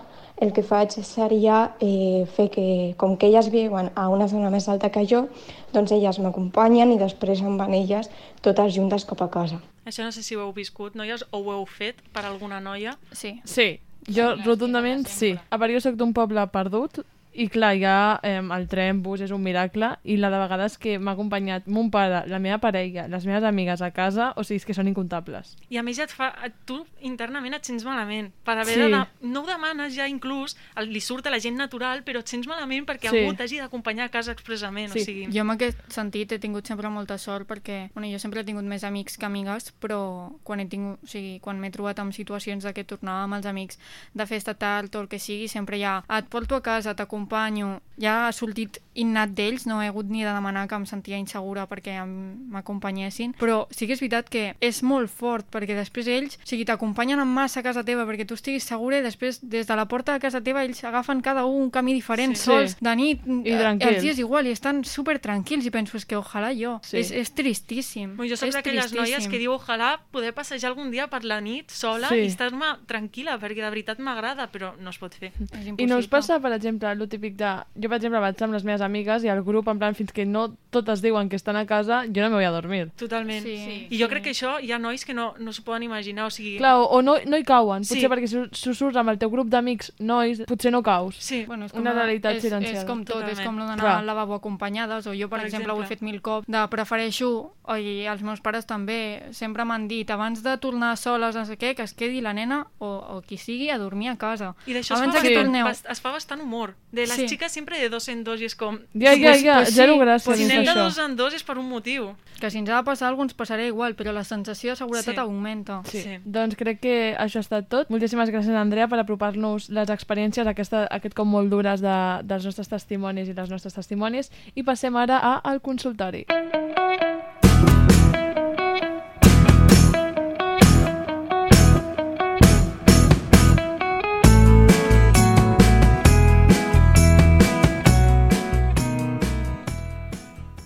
[0.43, 2.66] el que faig seria eh, fer que,
[2.99, 5.28] com que elles viuen a una zona més alta que jo,
[5.72, 8.11] doncs elles m'acompanyen i després em van elles
[8.43, 9.61] totes juntes cap a casa.
[9.86, 12.97] Això no sé si ho heu viscut, noies, o ho heu fet per alguna noia.
[13.14, 13.36] Sí.
[13.47, 13.78] Sí,
[14.11, 15.36] jo rotundament sí.
[15.49, 17.05] A part, jo soc d'un poble perdut
[17.35, 20.99] I clar, ja eh, el tren, bus és un miracle i la de vegades que
[20.99, 24.66] m'ha acompanyat mon pare, la meva parella, les meves amigues a casa, o sigui, és
[24.68, 25.57] que són incontables.
[25.72, 26.28] I a més ja et fa,
[26.68, 28.30] tu internament et sents malament.
[28.45, 28.80] Per haver Sí.
[28.93, 32.28] de, no ho demanes ja inclús, el- li surt a la gent natural, però et
[32.28, 33.16] sents malament perquè Sí.
[33.24, 34.91] algú t'hagi d'acompanyar a casa expressament.
[34.91, 38.41] O sigui, Jo en aquest sentit he tingut sempre molta sort perquè bueno, jo sempre
[38.41, 41.99] he tingut més amics que amigues, però quan he tingut, o sigui, quan m'he trobat
[41.99, 43.78] en situacions de que tornava amb els amics
[44.12, 46.95] de festa tard o el que sigui, sempre hi ha et porto a casa,
[47.26, 51.16] t'acompanyo, ja ha sortit innat d'ells, no he hagut ni de demanar que em sentia
[51.18, 56.07] insegura perquè em- m'acompanyessin, però sí que és veritat que és molt fort perquè després
[56.09, 59.40] ells, o sigui, t'acompanyen en massa a casa teva perquè tu estiguis segura i després
[59.43, 62.43] des de la porta de casa teva ells agafen cada un un camí diferent, Sí.
[62.45, 62.76] sols, Sí.
[62.80, 63.93] de nit, I eh, tranquils.
[63.93, 66.80] els dies igual, i estan super tranquils i penso, és que ojalà jo.
[66.82, 66.97] Sí.
[66.99, 68.16] És, és tristíssim.
[68.18, 72.09] jo soc d'aquelles noies que diu ojalà poder passejar algun dia per la nit sola
[72.09, 72.16] Sí.
[72.16, 75.32] i estar-me tranquil·la, perquè de veritat m'agrada, però no es pot fer.
[75.53, 77.53] És I no us passa, per exemple, el típic de...
[77.76, 80.26] Jo, per exemple, vaig amb les meves amigues i el grup, en plan, fins que
[80.26, 82.91] no totes diuen que estan a casa, jo no me voy a dormir.
[82.97, 83.43] Totalment.
[83.45, 83.87] Sí, sí.
[83.91, 86.30] I jo crec que això hi ha nois que no, no s'ho poden imaginar, o
[86.30, 86.57] sigui...
[86.59, 87.85] Clar, o, o no, no hi cauen.
[87.85, 87.95] Sí.
[87.95, 91.16] Potser perquè si, si surts amb el teu grup d'amics nois, potser no caus.
[91.20, 91.45] Sí.
[91.47, 92.78] Bueno, és Una realitat és, silenciada.
[92.80, 93.39] És com tot, Totalment.
[93.39, 95.97] és com lo d'anar al lavabo acompanyades, o jo, per, Per exemple, ho he exemple.
[95.97, 100.57] fet mil cops, de prefereixo, i els meus pares també, sempre m'han dit, abans de
[100.59, 103.78] tornar soles, no sé què, que es quedi la nena o, o qui sigui a
[103.78, 104.55] dormir a casa.
[104.66, 105.68] I d'això es, abans fa de que bastant- torneu...
[105.93, 106.74] es fa bastant humor.
[106.93, 107.28] De les Sí.
[107.28, 108.71] xiques sempre de dos en dos i és com...
[108.94, 110.84] Ja, ja, ja, zero gràcia Pues si anem de això.
[110.84, 112.14] dos en dos és per un motiu.
[112.40, 114.76] Que si ens ha de passar alguna cosa ens passarà igual, però la sensació de
[114.76, 115.20] seguretat Sí.
[115.20, 115.82] augmenta.
[115.84, 116.02] Sí.
[116.02, 116.18] sí.
[116.24, 117.90] Doncs crec que això ha estat tot.
[117.90, 122.68] Moltíssimes gràcies, Andrea, per apropar-nos les experiències aquesta, aquest cop molt dures de, dels nostres
[122.68, 124.30] testimonis i les nostres testimonis.
[124.54, 126.26] I passem ara a al consultori.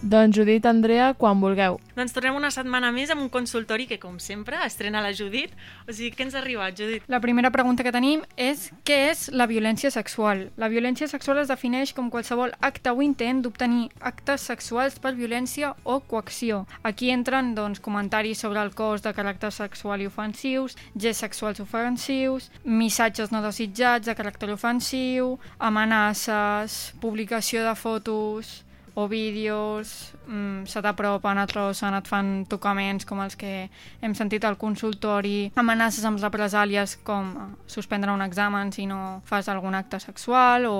[0.07, 1.80] Doncs Judit, Andrea, quan vulgueu.
[1.96, 5.50] Doncs tornem una setmana més amb un consultori que, com sempre, estrena la Judit.
[5.82, 7.07] O sigui, què ens ha arribat, Judit?
[7.11, 10.44] La primera pregunta que tenim és què és la violència sexual?
[10.62, 15.72] La violència sexual es defineix com qualsevol acte o intent d'obtenir actes sexuals per violència
[15.82, 16.61] o coacció.
[16.86, 22.52] Aquí entren doncs, comentaris sobre el cos de caràcter sexual i ofensius, gests sexuals ofensius,
[22.62, 28.54] missatges no desitjats de caràcter ofensiu, amenaces, publicació de fotos
[28.99, 33.68] o vídeos, mm, se t'apropen, et rossen, et fan tocaments com els que
[34.01, 37.34] hem sentit al consultori, amenaces amb represàlies com
[37.68, 40.78] suspendre un examen si no fas algun acte sexual o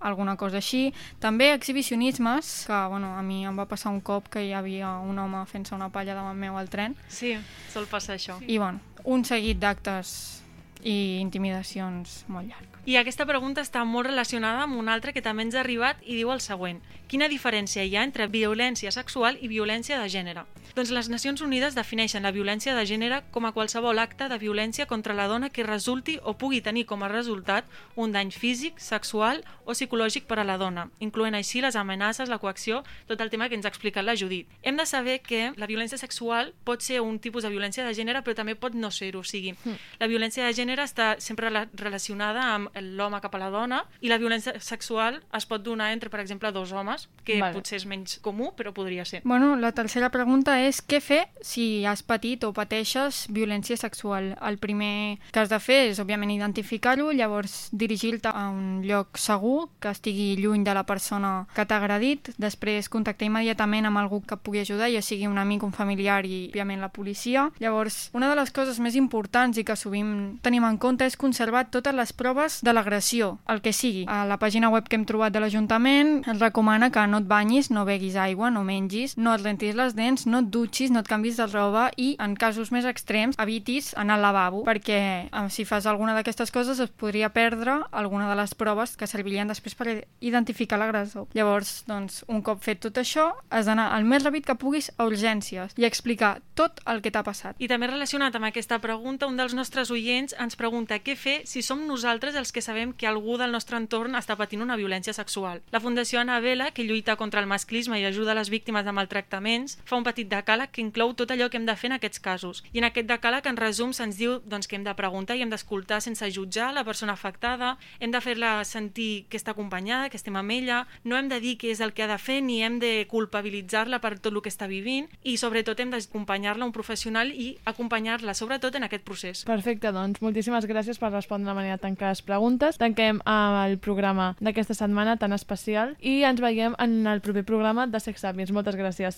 [0.00, 0.94] alguna cosa així.
[1.20, 5.18] També exhibicionismes, que bueno, a mi em va passar un cop que hi havia un
[5.18, 6.96] home fent-se una palla davant meu al tren.
[7.08, 7.36] Sí,
[7.68, 8.38] sol passar això.
[8.46, 10.43] I bueno, un seguit d'actes
[10.84, 12.74] i intimidacions molt llarg.
[12.84, 16.18] I aquesta pregunta està molt relacionada amb una altra que també ens ha arribat i
[16.18, 16.82] diu el següent.
[17.08, 20.44] Quina diferència hi ha entre violència sexual i violència de gènere?
[20.74, 24.88] Doncs les Nacions Unides defineixen la violència de gènere com a qualsevol acte de violència
[24.90, 29.44] contra la dona que resulti o pugui tenir com a resultat un dany físic, sexual
[29.64, 33.48] o psicològic per a la dona, incloent així les amenaces, la coacció, tot el tema
[33.48, 34.50] que ens ha explicat la Judit.
[34.62, 38.24] Hem de saber que la violència sexual pot ser un tipus de violència de gènere,
[38.26, 39.22] però també pot no ser-ho.
[39.22, 39.54] O sigui,
[40.00, 44.08] la violència de gènere està sempre rela- relacionada amb l'home cap a la dona i
[44.08, 47.54] la violència sexual es pot donar entre, per exemple, dos homes, que Vale.
[47.54, 49.22] potser és menys comú, però podria ser.
[49.24, 54.36] Bueno, la tercera pregunta és què fer si has patit o pateixes violència sexual.
[54.42, 59.68] El primer que has de fer és, òbviament, identificar-ho, llavors dirigir-te a un lloc segur,
[59.80, 64.36] que estigui lluny de la persona que t'ha agredit, després contactar immediatament amb algú que
[64.36, 67.50] pugui ajudar, ja sigui un amic, un familiar i, òbviament, la policia.
[67.60, 71.66] Llavors, una de les coses més importants i que sovint tenim en compte és conservar
[71.70, 74.04] totes les proves de l'agressió, el que sigui.
[74.08, 77.70] A la pàgina web que hem trobat de l'Ajuntament ens recomana que no et banyis,
[77.70, 81.10] no beguis aigua, no mengis, no et rentis les dents, no et dutxis, no et
[81.10, 85.66] canvis de roba i, en casos més extrems, evitis anar al lavabo, perquè eh, si
[85.68, 89.88] fas alguna d'aquestes coses es podria perdre alguna de les proves que servirien després per
[90.20, 91.28] identificar l'agressor.
[91.34, 95.08] Llavors, doncs, un cop fet tot això, has d'anar el més ràpid que puguis a
[95.08, 97.58] urgències i explicar tot el que t'ha passat.
[97.58, 101.62] I també relacionat amb aquesta pregunta, un dels nostres oients ens pregunta què fer si
[101.64, 105.62] som nosaltres els que sabem que algú del nostre entorn està patint una violència sexual.
[105.72, 109.98] La Fundació Anabela, que lluita contra el masclisme i ajuda les víctimes de maltractaments, fa
[109.98, 112.62] un petit decàleg que inclou tot allò que hem de fer en aquests casos.
[112.72, 115.50] I en aquest decàleg, en resum, se'ns diu doncs, que hem de preguntar i hem
[115.50, 120.36] d'escoltar sense jutjar la persona afectada, hem de fer-la sentir que està acompanyada, que estem
[120.36, 122.78] amb ella, no hem de dir què és el que ha de fer ni hem
[122.82, 127.32] de culpabilitzar-la per tot el que està vivint i sobretot hem d'acompanyar-la a un professional
[127.32, 129.44] i acompanyar-la sobretot en aquest procés.
[129.48, 132.74] Perfecte, doncs, moltíssimes moltíssimes gràcies per respondre de manera tan les preguntes.
[132.80, 137.86] Tanquem amb el programa d'aquesta setmana tan especial i ens veiem en el proper programa
[137.86, 138.50] de Sex Sapiens.
[138.50, 139.12] Moltes gràcies.